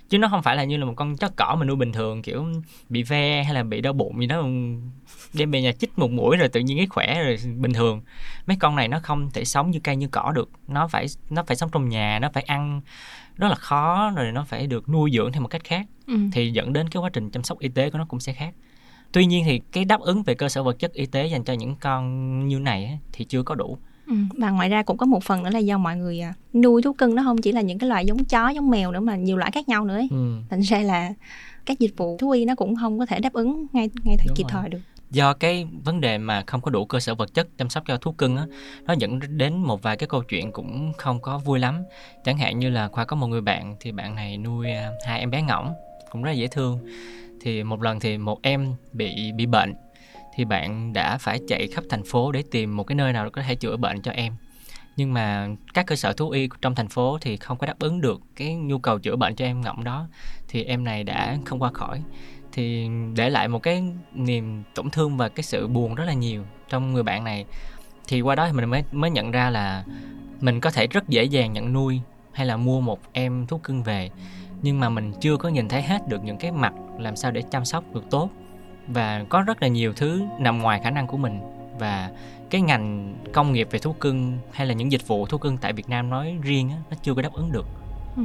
Chứ 0.10 0.18
nó 0.18 0.28
không 0.28 0.44
phải 0.44 0.56
là 0.56 0.64
như 0.64 0.78
là 0.78 0.86
một 0.86 0.94
con 0.96 1.18
chó 1.18 1.30
cỏ 1.36 1.56
mình 1.60 1.68
nuôi 1.68 1.78
bình 1.78 1.92
thường 1.92 2.22
kiểu 2.22 2.46
bị 2.90 3.04
ve 3.04 3.44
hay 3.44 3.54
là 3.54 3.64
bị 3.64 3.82
đau 3.82 3.94
bụng 3.94 4.20
gì 4.20 4.28
đó 4.28 4.44
đem 5.34 5.52
về 5.52 5.62
nhà 5.62 5.72
chích 5.72 6.00
một 6.00 6.12
mũi 6.12 6.38
rồi 6.38 6.50
tự 6.50 6.60
nhiên 6.60 6.78
cái 6.78 6.88
khỏe 6.88 7.24
rồi 7.24 7.38
bình 7.58 7.74
thường. 7.74 8.02
Mấy 8.48 8.58
con 8.60 8.76
này 8.76 8.88
nó 8.88 9.00
không 9.04 9.32
thể 9.32 9.46
sống 9.46 9.72
như 9.72 9.80
cây 9.84 9.96
như 9.96 10.08
cỏ 10.08 10.32
được. 10.36 10.50
Nó 10.68 10.88
phải 10.88 11.06
nó 11.30 11.44
phải 11.44 11.56
sống 11.56 11.70
trong 11.72 11.90
nhà 11.90 12.20
nó 12.20 12.30
phải 12.34 12.44
ăn 12.44 12.82
rất 13.36 13.48
là 13.48 13.56
khó 13.56 14.12
rồi 14.16 14.32
nó 14.32 14.44
phải 14.44 14.68
được 14.68 14.90
nuôi 14.90 15.12
dưỡng 15.14 15.32
theo 15.32 15.42
một 15.42 15.48
cách 15.48 15.64
khác. 15.64 15.86
Ừ. 16.08 16.18
thì 16.34 16.52
dẫn 16.52 16.74
đến 16.74 16.90
cái 16.90 17.02
quá 17.02 17.10
trình 17.14 17.30
chăm 17.30 17.44
sóc 17.44 17.60
y 17.60 17.70
tế 17.70 17.90
của 17.90 17.98
nó 17.98 18.06
cũng 18.06 18.20
sẽ 18.20 18.34
khác. 18.34 18.54
Tuy 19.12 19.26
nhiên 19.26 19.46
thì 19.46 19.62
cái 19.72 19.86
đáp 19.86 20.00
ứng 20.00 20.24
về 20.24 20.36
cơ 20.36 20.50
sở 20.50 20.64
vật 20.64 20.80
chất 20.80 20.94
y 20.94 21.06
tế 21.06 21.28
dành 21.28 21.44
cho 21.44 21.54
những 21.54 21.76
con 21.76 22.48
như 22.48 22.60
này 22.60 23.00
thì 23.12 23.26
chưa 23.26 23.44
có 23.44 23.56
đủ 23.56 23.78
Ừ. 24.10 24.16
và 24.38 24.50
ngoài 24.50 24.70
ra 24.70 24.84
cũng 24.84 24.98
có 24.98 25.06
một 25.06 25.24
phần 25.24 25.44
nữa 25.44 25.50
là 25.50 25.60
do 25.60 25.78
mọi 25.78 25.98
người 25.98 26.22
à, 26.22 26.34
nuôi 26.54 26.82
thú 26.82 26.94
cưng 26.94 27.16
nó 27.16 27.24
không 27.24 27.38
chỉ 27.38 27.52
là 27.52 27.62
những 27.62 27.80
cái 27.80 27.90
loại 27.90 28.06
giống 28.06 28.26
chó 28.26 28.50
giống 28.50 28.70
mèo 28.70 28.92
nữa 28.92 29.00
mà 29.00 29.16
nhiều 29.16 29.38
loại 29.38 29.52
khác 29.52 29.70
nhau 29.70 29.86
nữa 29.86 29.96
ấy. 29.96 30.08
ừ. 30.12 30.36
thành 30.50 30.60
ra 30.60 30.80
là 30.80 31.14
các 31.66 31.80
dịch 31.80 31.94
vụ 31.98 32.18
thú 32.18 32.32
y 32.32 32.46
nó 32.46 32.56
cũng 32.56 32.76
không 32.76 33.00
có 33.00 33.06
thể 33.06 33.20
đáp 33.20 33.34
ứng 33.34 33.66
ngay 33.74 33.90
ngay 34.04 34.18
thời 34.18 34.36
kịp 34.36 34.44
rồi. 34.44 34.62
thời 34.62 34.70
được 34.70 34.80
do 35.12 35.34
cái 35.34 35.68
vấn 35.84 36.02
đề 36.02 36.18
mà 36.18 36.44
không 36.48 36.62
có 36.62 36.72
đủ 36.72 36.86
cơ 36.86 37.00
sở 37.00 37.16
vật 37.16 37.34
chất 37.34 37.48
chăm 37.58 37.70
sóc 37.70 37.84
cho 37.88 37.98
thú 37.98 38.12
cưng 38.12 38.38
á 38.38 38.46
nó 38.86 38.94
dẫn 38.98 39.20
đến 39.38 39.58
một 39.58 39.82
vài 39.82 39.98
cái 39.98 40.08
câu 40.10 40.24
chuyện 40.24 40.52
cũng 40.52 40.94
không 40.98 41.22
có 41.22 41.38
vui 41.38 41.60
lắm 41.60 41.84
chẳng 42.24 42.38
hạn 42.38 42.60
như 42.60 42.70
là 42.70 42.88
khoa 42.88 43.06
có 43.06 43.16
một 43.16 43.28
người 43.28 43.42
bạn 43.42 43.76
thì 43.80 43.92
bạn 43.92 44.16
này 44.16 44.38
nuôi 44.38 44.72
à, 44.72 44.92
hai 45.08 45.20
em 45.20 45.32
bé 45.32 45.42
ngỗng 45.42 45.74
cũng 46.12 46.24
rất 46.24 46.32
là 46.32 46.36
dễ 46.36 46.48
thương 46.48 46.80
thì 47.42 47.64
một 47.64 47.82
lần 47.82 48.00
thì 48.00 48.18
một 48.18 48.40
em 48.42 48.74
bị 48.94 49.32
bị 49.32 49.46
bệnh 49.46 49.74
thì 50.40 50.46
bạn 50.46 50.94
đã 50.94 51.18
phải 51.18 51.40
chạy 51.48 51.68
khắp 51.68 51.84
thành 51.90 52.04
phố 52.04 52.32
để 52.32 52.44
tìm 52.52 52.78
một 52.78 52.84
cái 52.84 52.96
nơi 52.96 53.14
nào 53.14 53.30
có 53.30 53.42
thể 53.42 53.56
chữa 53.56 53.78
bệnh 53.78 54.02
cho 54.02 54.12
em. 54.12 54.34
Nhưng 54.96 55.14
mà 55.14 55.48
các 55.74 55.88
cơ 55.88 55.96
sở 55.96 56.14
thú 56.14 56.30
y 56.30 56.50
trong 56.62 56.76
thành 56.76 56.88
phố 56.88 57.18
thì 57.22 57.38
không 57.38 57.58
có 57.58 57.68
đáp 57.68 57.80
ứng 57.80 58.02
được 58.02 58.22
cái 58.36 58.56
nhu 58.56 58.80
cầu 58.80 59.00
chữa 59.00 59.16
bệnh 59.16 59.36
cho 59.36 59.46
em 59.46 59.62
ngọng 59.62 59.84
đó, 59.84 60.08
thì 60.48 60.64
em 60.64 60.84
này 60.84 61.04
đã 61.04 61.38
không 61.46 61.60
qua 61.60 61.72
khỏi. 61.74 62.02
Thì 62.52 62.90
để 63.16 63.30
lại 63.30 63.48
một 63.48 63.64
cái 63.64 63.84
niềm 64.14 64.64
tổn 64.76 64.90
thương 64.90 65.18
và 65.18 65.30
cái 65.30 65.44
sự 65.44 65.68
buồn 65.68 65.96
rất 65.96 66.06
là 66.06 66.14
nhiều 66.14 66.44
trong 66.70 66.94
người 66.94 67.04
bạn 67.04 67.24
này. 67.24 67.46
Thì 68.08 68.22
qua 68.22 68.36
đó 68.36 68.48
thì 68.48 68.54
mình 68.54 68.70
mới 68.70 68.84
mới 68.92 69.10
nhận 69.10 69.32
ra 69.32 69.50
là 69.50 69.84
mình 70.42 70.60
có 70.60 70.72
thể 70.72 70.88
rất 70.88 71.10
dễ 71.10 71.24
dàng 71.24 71.54
nhận 71.54 71.74
nuôi 71.74 72.02
hay 72.32 72.46
là 72.46 72.58
mua 72.58 72.82
một 72.82 73.00
em 73.14 73.48
thú 73.48 73.58
cưng 73.58 73.84
về. 73.84 74.10
Nhưng 74.62 74.80
mà 74.80 74.90
mình 74.90 75.14
chưa 75.22 75.38
có 75.38 75.50
nhìn 75.50 75.70
thấy 75.70 75.82
hết 75.82 76.08
được 76.08 76.24
những 76.24 76.38
cái 76.38 76.52
mặt 76.52 76.74
làm 77.00 77.16
sao 77.16 77.32
để 77.32 77.42
chăm 77.52 77.66
sóc 77.66 77.84
được 77.94 78.04
tốt 78.10 78.30
và 78.94 79.26
có 79.30 79.42
rất 79.42 79.62
là 79.62 79.68
nhiều 79.68 79.94
thứ 79.94 80.22
nằm 80.40 80.60
ngoài 80.60 80.80
khả 80.84 80.90
năng 80.90 81.08
của 81.08 81.18
mình 81.18 81.40
và 81.80 82.10
cái 82.50 82.62
ngành 82.62 83.16
công 83.34 83.54
nghiệp 83.54 83.68
về 83.72 83.80
thú 83.80 83.94
cưng 83.94 84.38
hay 84.52 84.68
là 84.68 84.74
những 84.74 84.92
dịch 84.92 85.08
vụ 85.08 85.26
thú 85.26 85.38
cưng 85.38 85.58
tại 85.58 85.74
Việt 85.74 85.90
Nam 85.90 86.10
nói 86.10 86.38
riêng 86.42 86.70
á, 86.70 86.78
nó 86.90 86.98
chưa 87.04 87.14
có 87.14 87.22
đáp 87.22 87.34
ứng 87.34 87.52
được. 87.52 87.66
Ừ. 88.16 88.24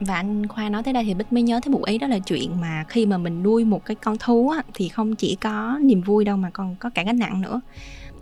Và 0.00 0.14
anh 0.14 0.46
Khoa 0.48 0.68
nói 0.68 0.82
tới 0.82 0.92
đây 0.94 1.04
thì 1.04 1.14
Bích 1.14 1.32
mới 1.32 1.42
nhớ 1.42 1.60
tới 1.64 1.72
một 1.72 1.84
ý 1.84 1.98
đó 1.98 2.06
là 2.06 2.18
chuyện 2.18 2.60
mà 2.60 2.84
khi 2.88 3.06
mà 3.06 3.18
mình 3.18 3.42
nuôi 3.42 3.64
một 3.64 3.84
cái 3.84 3.94
con 3.94 4.18
thú 4.18 4.50
á, 4.50 4.62
thì 4.74 4.88
không 4.88 5.16
chỉ 5.16 5.36
có 5.40 5.78
niềm 5.82 6.00
vui 6.00 6.24
đâu 6.24 6.36
mà 6.36 6.50
còn 6.50 6.76
có 6.76 6.90
cả 6.94 7.02
gánh 7.02 7.18
nặng 7.18 7.40
nữa. 7.40 7.60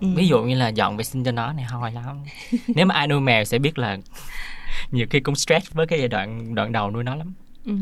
Ừ. 0.01 0.09
Ví 0.15 0.29
dụ 0.29 0.43
như 0.43 0.55
là 0.55 0.69
dọn 0.69 0.97
vệ 0.97 1.05
sinh 1.05 1.25
cho 1.25 1.33
nó 1.33 1.53
này 1.53 1.65
hoi 1.65 1.93
lắm. 1.93 2.17
Nếu 2.69 2.87
mà 2.87 2.95
ai 2.95 3.09
nuôi 3.09 3.21
mèo 3.21 3.45
sẽ 3.45 3.59
biết 3.59 3.79
là 3.79 3.99
nhiều 4.91 5.07
khi 5.11 5.21
cũng 5.21 5.35
stress 5.35 5.73
với 5.73 5.87
cái 5.87 5.99
giai 5.99 6.09
đoạn 6.09 6.55
đoạn 6.55 6.73
đầu 6.73 6.91
nuôi 6.91 7.05
nó 7.05 7.15
lắm. 7.15 7.35
Ừ. 7.65 7.77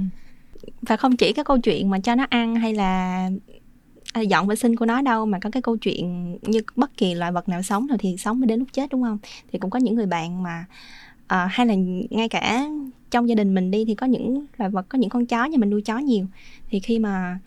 Và 0.83 0.97
không 0.97 1.17
chỉ 1.17 1.33
cái 1.33 1.45
câu 1.45 1.59
chuyện 1.59 1.91
mà 1.91 1.99
cho 2.01 2.15
nó 2.15 2.27
ăn 2.31 2.55
hay 2.55 2.75
là 2.75 3.31
à, 4.13 4.21
dọn 4.21 4.47
vệ 4.47 4.57
sinh 4.57 4.77
của 4.77 4.87
nó 4.87 5.03
đâu 5.03 5.27
mà 5.27 5.39
có 5.39 5.51
cái 5.51 5.63
câu 5.63 5.77
chuyện 5.77 6.39
như 6.43 6.61
bất 6.77 6.97
kỳ 6.97 7.15
loài 7.15 7.33
vật 7.33 7.49
nào 7.49 7.63
sống 7.63 7.87
nào 7.87 7.99
thì 7.99 8.17
sống 8.17 8.41
mới 8.41 8.47
đến 8.47 8.59
lúc 8.59 8.69
chết 8.73 8.91
đúng 8.91 9.03
không? 9.03 9.19
Thì 9.53 9.59
cũng 9.59 9.71
có 9.71 9.79
những 9.79 9.95
người 9.95 10.07
bạn 10.07 10.43
mà 10.43 10.65
à, 11.27 11.47
hay 11.47 11.67
là 11.67 11.75
ngay 12.11 12.29
cả 12.29 12.67
trong 13.11 13.29
gia 13.29 13.35
đình 13.35 13.55
mình 13.55 13.71
đi 13.71 13.85
thì 13.85 13.95
có 13.95 14.07
những 14.07 14.47
loài 14.59 14.71
vật 14.71 14.87
có 14.89 14.99
những 14.99 15.11
con 15.11 15.27
chó 15.27 15.45
nhà 15.45 15.59
mình 15.59 15.71
nuôi 15.71 15.83
chó 15.83 15.99
nhiều. 15.99 16.27
Thì 16.71 16.81
khi 16.81 16.99
mà 16.99 17.39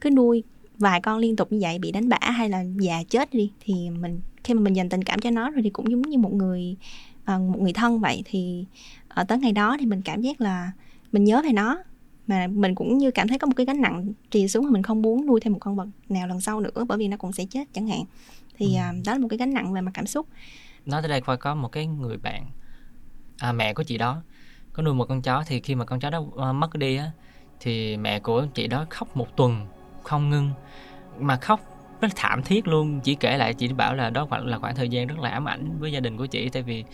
cứ 0.00 0.10
nuôi 0.10 0.42
vài 0.78 1.00
con 1.00 1.18
liên 1.18 1.36
tục 1.36 1.52
như 1.52 1.58
vậy 1.60 1.78
bị 1.78 1.92
đánh 1.92 2.08
bả 2.08 2.18
hay 2.20 2.48
là 2.48 2.64
già 2.80 3.02
chết 3.08 3.34
đi 3.34 3.50
thì 3.60 3.90
mình 3.90 4.20
khi 4.44 4.54
mà 4.54 4.60
mình 4.60 4.76
dành 4.76 4.88
tình 4.88 5.04
cảm 5.04 5.18
cho 5.18 5.30
nó 5.30 5.50
rồi 5.50 5.62
thì 5.62 5.70
cũng 5.70 5.90
giống 5.90 6.02
như 6.02 6.18
một 6.18 6.32
người 6.32 6.76
à, 7.24 7.38
một 7.38 7.60
người 7.60 7.72
thân 7.72 8.00
vậy. 8.00 8.22
Thì 8.24 8.64
ở 9.08 9.24
tới 9.24 9.38
ngày 9.38 9.52
đó 9.52 9.76
thì 9.80 9.86
mình 9.86 10.02
cảm 10.02 10.22
giác 10.22 10.40
là 10.40 10.72
mình 11.12 11.24
nhớ 11.24 11.42
về 11.44 11.52
nó 11.52 11.78
mà 12.26 12.46
mình 12.46 12.74
cũng 12.74 12.98
như 12.98 13.10
cảm 13.10 13.28
thấy 13.28 13.38
có 13.38 13.46
một 13.46 13.52
cái 13.56 13.66
gánh 13.66 13.80
nặng 13.80 14.12
trì 14.30 14.48
xuống 14.48 14.64
mà 14.64 14.70
mình 14.70 14.82
không 14.82 15.02
muốn 15.02 15.26
nuôi 15.26 15.40
thêm 15.40 15.52
một 15.52 15.58
con 15.58 15.76
vật 15.76 15.88
nào 16.08 16.28
lần 16.28 16.40
sau 16.40 16.60
nữa 16.60 16.84
bởi 16.88 16.98
vì 16.98 17.08
nó 17.08 17.16
cũng 17.16 17.32
sẽ 17.32 17.44
chết 17.44 17.68
chẳng 17.72 17.86
hạn. 17.86 18.04
Thì 18.58 18.76
ừ. 18.76 18.80
uh, 18.98 19.06
đó 19.06 19.12
là 19.12 19.18
một 19.18 19.28
cái 19.30 19.36
gánh 19.36 19.54
nặng 19.54 19.72
về 19.72 19.80
mặt 19.80 19.90
cảm 19.94 20.06
xúc. 20.06 20.26
Nói 20.86 21.02
tới 21.02 21.08
đây 21.08 21.20
khoa 21.20 21.36
có 21.36 21.54
một 21.54 21.68
cái 21.68 21.86
người 21.86 22.16
bạn 22.16 22.46
à, 23.38 23.52
mẹ 23.52 23.74
của 23.74 23.82
chị 23.82 23.98
đó 23.98 24.22
có 24.72 24.82
nuôi 24.82 24.94
một 24.94 25.08
con 25.08 25.22
chó 25.22 25.44
thì 25.46 25.60
khi 25.60 25.74
mà 25.74 25.84
con 25.84 26.00
chó 26.00 26.10
đó 26.10 26.18
uh, 26.18 26.54
mất 26.54 26.74
đi 26.74 26.96
á 26.96 27.10
thì 27.60 27.96
mẹ 27.96 28.20
của 28.20 28.46
chị 28.54 28.66
đó 28.66 28.86
khóc 28.90 29.16
một 29.16 29.36
tuần 29.36 29.66
không 30.02 30.30
ngưng. 30.30 30.50
Mà 31.18 31.36
khóc 31.36 31.60
rất 32.00 32.08
thảm 32.16 32.42
thiết 32.42 32.68
luôn 32.68 33.00
chỉ 33.00 33.14
kể 33.14 33.36
lại 33.36 33.54
chị 33.54 33.68
bảo 33.68 33.94
là 33.94 34.10
đó 34.10 34.26
khoảng 34.26 34.46
là 34.46 34.58
khoảng 34.58 34.74
thời 34.74 34.88
gian 34.88 35.06
rất 35.06 35.18
là 35.18 35.30
ám 35.30 35.48
ảnh 35.48 35.78
với 35.78 35.92
gia 35.92 36.00
đình 36.00 36.16
của 36.16 36.26
chị 36.26 36.48
tại 36.48 36.62
vì 36.62 36.84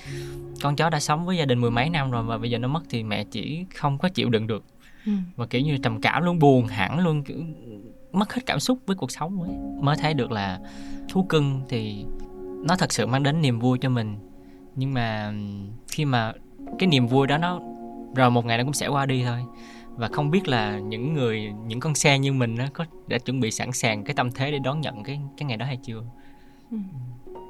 con 0.63 0.77
chó 0.77 0.91
đã 0.91 1.01
sống 1.01 1.27
với 1.27 1.37
gia 1.37 1.45
đình 1.45 1.61
mười 1.61 1.71
mấy 1.71 1.91
năm 1.91 2.11
rồi 2.11 2.23
mà 2.23 2.39
bây 2.39 2.51
giờ 2.51 2.59
nó 2.59 2.69
mất 2.69 2.81
thì 2.91 3.03
mẹ 3.03 3.25
chỉ 3.25 3.65
không 3.75 3.99
có 3.99 4.09
chịu 4.09 4.31
đựng 4.31 4.47
được 4.47 4.65
ừ. 5.09 5.13
và 5.37 5.47
kiểu 5.47 5.61
như 5.61 5.77
trầm 5.77 6.01
cảm 6.01 6.23
luôn 6.23 6.39
buồn 6.39 6.67
hẳn 6.67 6.99
luôn 6.99 7.23
kiểu 7.23 7.37
mất 8.13 8.35
hết 8.35 8.41
cảm 8.47 8.61
xúc 8.61 8.79
với 8.87 8.97
cuộc 8.97 9.11
sống 9.11 9.43
ấy. 9.43 9.51
mới 9.81 9.97
thấy 9.97 10.15
được 10.15 10.33
là 10.33 10.61
thú 11.09 11.23
cưng 11.23 11.61
thì 11.69 12.05
nó 12.67 12.77
thật 12.77 12.93
sự 12.93 13.07
mang 13.07 13.23
đến 13.23 13.43
niềm 13.43 13.59
vui 13.59 13.79
cho 13.79 13.89
mình 13.89 14.17
nhưng 14.77 14.95
mà 14.95 15.33
khi 15.89 16.05
mà 16.05 16.33
cái 16.79 16.87
niềm 16.87 17.07
vui 17.07 17.27
đó 17.27 17.39
nó 17.39 17.61
rồi 18.15 18.31
một 18.31 18.45
ngày 18.45 18.59
nó 18.59 18.65
cũng 18.65 18.73
sẽ 18.73 18.89
qua 18.89 19.07
đi 19.07 19.25
thôi 19.25 19.45
và 19.97 20.09
không 20.09 20.31
biết 20.31 20.49
là 20.49 20.79
những 20.79 21.15
người 21.15 21.53
những 21.67 21.81
con 21.81 21.95
xe 21.95 22.19
như 22.19 22.33
mình 22.33 22.55
nó 22.55 22.65
có 22.73 22.85
đã 23.07 23.19
chuẩn 23.19 23.41
bị 23.41 23.51
sẵn 23.51 23.73
sàng 23.73 24.05
cái 24.05 24.15
tâm 24.15 24.31
thế 24.35 24.51
để 24.51 24.59
đón 24.59 24.81
nhận 24.81 25.03
cái 25.03 25.21
cái 25.37 25.47
ngày 25.47 25.57
đó 25.57 25.67
hay 25.67 25.79
chưa 25.83 26.03
ừ. 26.71 26.79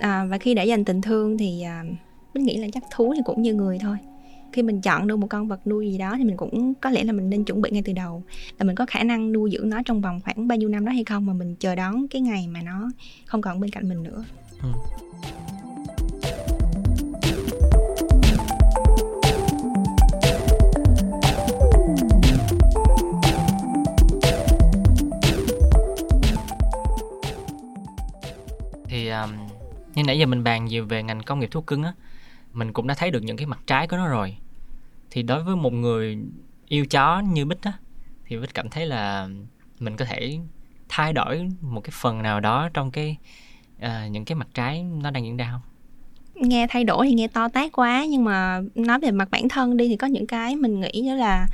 à, 0.00 0.24
và 0.24 0.38
khi 0.38 0.54
đã 0.54 0.62
dành 0.62 0.84
tình 0.84 1.00
thương 1.00 1.38
thì 1.38 1.62
à, 1.62 1.84
mình 2.34 2.44
nghĩ 2.44 2.56
là 2.56 2.68
chắc 2.72 2.82
thú 2.90 3.12
thì 3.16 3.22
cũng 3.24 3.42
như 3.42 3.54
người 3.54 3.78
thôi 3.78 3.96
khi 4.52 4.62
mình 4.62 4.80
chọn 4.80 5.06
được 5.06 5.16
một 5.16 5.26
con 5.30 5.48
vật 5.48 5.66
nuôi 5.66 5.90
gì 5.92 5.98
đó 5.98 6.14
thì 6.18 6.24
mình 6.24 6.36
cũng 6.36 6.74
có 6.74 6.90
lẽ 6.90 7.04
là 7.04 7.12
mình 7.12 7.30
nên 7.30 7.44
chuẩn 7.44 7.62
bị 7.62 7.70
ngay 7.70 7.82
từ 7.84 7.92
đầu. 7.92 8.22
Là 8.58 8.64
mình 8.64 8.76
có 8.76 8.86
khả 8.86 9.02
năng 9.02 9.32
nuôi 9.32 9.50
dưỡng 9.52 9.68
nó 9.68 9.82
trong 9.84 10.00
vòng 10.00 10.20
khoảng 10.24 10.48
bao 10.48 10.58
nhiêu 10.58 10.68
năm 10.68 10.84
đó 10.84 10.92
hay 10.92 11.04
không 11.04 11.26
mà 11.26 11.32
mình 11.32 11.56
chờ 11.56 11.74
đón 11.74 12.08
cái 12.08 12.22
ngày 12.22 12.48
mà 12.48 12.62
nó 12.62 12.90
không 13.26 13.40
còn 13.40 13.60
bên 13.60 13.70
cạnh 13.70 13.88
mình 13.88 14.02
nữa. 14.02 14.24
Ừ. 14.62 14.68
thì 28.88 29.08
um, 29.08 29.30
như 29.94 30.02
nãy 30.02 30.18
giờ 30.18 30.26
mình 30.26 30.44
bàn 30.44 30.64
nhiều 30.64 30.86
về 30.86 31.02
ngành 31.02 31.22
công 31.22 31.38
nghiệp 31.38 31.48
thú 31.50 31.60
cưng 31.60 31.82
á 31.82 31.92
mình 32.52 32.72
cũng 32.72 32.86
đã 32.86 32.94
thấy 32.94 33.10
được 33.10 33.22
những 33.22 33.36
cái 33.36 33.46
mặt 33.46 33.60
trái 33.66 33.88
của 33.88 33.96
nó 33.96 34.08
rồi. 34.08 34.36
Thì 35.10 35.22
đối 35.22 35.42
với 35.42 35.56
một 35.56 35.72
người 35.72 36.18
yêu 36.68 36.86
chó 36.86 37.20
như 37.20 37.44
bích 37.44 37.62
á 37.62 37.72
thì 38.26 38.36
bích 38.36 38.54
cảm 38.54 38.68
thấy 38.68 38.86
là 38.86 39.28
mình 39.78 39.96
có 39.96 40.04
thể 40.04 40.38
thay 40.88 41.12
đổi 41.12 41.48
một 41.60 41.80
cái 41.80 41.92
phần 42.00 42.22
nào 42.22 42.40
đó 42.40 42.68
trong 42.74 42.90
cái 42.90 43.16
uh, 43.76 44.10
những 44.10 44.24
cái 44.24 44.36
mặt 44.36 44.48
trái 44.54 44.82
nó 45.02 45.10
đang 45.10 45.24
diễn 45.24 45.36
ra 45.36 45.48
không? 45.52 45.60
Nghe 46.34 46.66
thay 46.70 46.84
đổi 46.84 47.06
thì 47.06 47.14
nghe 47.14 47.28
to 47.28 47.48
tát 47.48 47.72
quá 47.72 48.04
nhưng 48.04 48.24
mà 48.24 48.60
nói 48.74 49.00
về 49.00 49.10
mặt 49.10 49.28
bản 49.30 49.48
thân 49.48 49.76
đi 49.76 49.88
thì 49.88 49.96
có 49.96 50.06
những 50.06 50.26
cái 50.26 50.56
mình 50.56 50.80
nghĩ 50.80 51.08
đó 51.08 51.14
là 51.14 51.46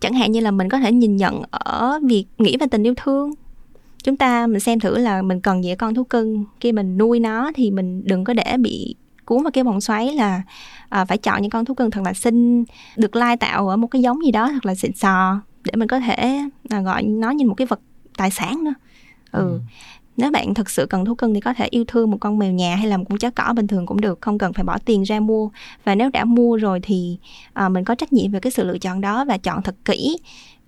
chẳng 0.00 0.14
hạn 0.14 0.32
như 0.32 0.40
là 0.40 0.50
mình 0.50 0.68
có 0.68 0.78
thể 0.78 0.92
nhìn 0.92 1.16
nhận 1.16 1.42
ở 1.50 1.98
việc 2.02 2.26
nghĩ 2.38 2.56
về 2.60 2.66
tình 2.70 2.82
yêu 2.82 2.94
thương. 2.96 3.30
Chúng 4.02 4.16
ta 4.16 4.46
mình 4.46 4.60
xem 4.60 4.80
thử 4.80 4.98
là 4.98 5.22
mình 5.22 5.40
cần 5.40 5.64
gì 5.64 5.74
con 5.74 5.94
thú 5.94 6.04
cưng. 6.04 6.44
Khi 6.60 6.72
mình 6.72 6.98
nuôi 6.98 7.20
nó 7.20 7.50
thì 7.54 7.70
mình 7.70 8.04
đừng 8.04 8.24
có 8.24 8.34
để 8.34 8.56
bị 8.58 8.94
cuốn 9.24 9.42
vào 9.42 9.50
cái 9.50 9.64
vòng 9.64 9.80
xoáy 9.80 10.12
là 10.12 10.42
à, 10.88 11.04
phải 11.04 11.18
chọn 11.18 11.42
những 11.42 11.50
con 11.50 11.64
thú 11.64 11.74
cưng 11.74 11.90
thật 11.90 12.02
là 12.04 12.12
xinh 12.12 12.64
được 12.96 13.16
lai 13.16 13.36
tạo 13.36 13.68
ở 13.68 13.76
một 13.76 13.86
cái 13.86 14.02
giống 14.02 14.24
gì 14.24 14.30
đó 14.30 14.50
thật 14.52 14.66
là 14.66 14.74
xịn 14.74 14.92
sò 14.92 15.40
để 15.64 15.72
mình 15.76 15.88
có 15.88 16.00
thể 16.00 16.40
à, 16.68 16.80
gọi 16.80 17.02
nó 17.02 17.30
như 17.30 17.46
một 17.46 17.54
cái 17.54 17.66
vật 17.66 17.80
tài 18.16 18.30
sản 18.30 18.64
nữa. 18.64 18.74
Ừ. 19.32 19.40
ừ. 19.40 19.60
Nếu 20.16 20.30
bạn 20.30 20.54
thực 20.54 20.70
sự 20.70 20.86
cần 20.86 21.04
thú 21.04 21.14
cưng 21.14 21.34
thì 21.34 21.40
có 21.40 21.54
thể 21.54 21.68
yêu 21.70 21.84
thương 21.88 22.10
một 22.10 22.16
con 22.20 22.38
mèo 22.38 22.52
nhà 22.52 22.76
hay 22.76 22.86
là 22.86 22.96
một 22.96 23.04
con 23.08 23.18
chó 23.18 23.30
cỏ 23.30 23.52
bình 23.56 23.66
thường 23.66 23.86
cũng 23.86 24.00
được 24.00 24.20
không 24.20 24.38
cần 24.38 24.52
phải 24.52 24.64
bỏ 24.64 24.78
tiền 24.84 25.02
ra 25.02 25.20
mua. 25.20 25.48
Và 25.84 25.94
nếu 25.94 26.10
đã 26.10 26.24
mua 26.24 26.56
rồi 26.56 26.80
thì 26.82 27.18
à, 27.52 27.68
mình 27.68 27.84
có 27.84 27.94
trách 27.94 28.12
nhiệm 28.12 28.30
về 28.30 28.40
cái 28.40 28.52
sự 28.52 28.64
lựa 28.64 28.78
chọn 28.78 29.00
đó 29.00 29.24
và 29.24 29.38
chọn 29.38 29.62
thật 29.62 29.74
kỹ 29.84 30.18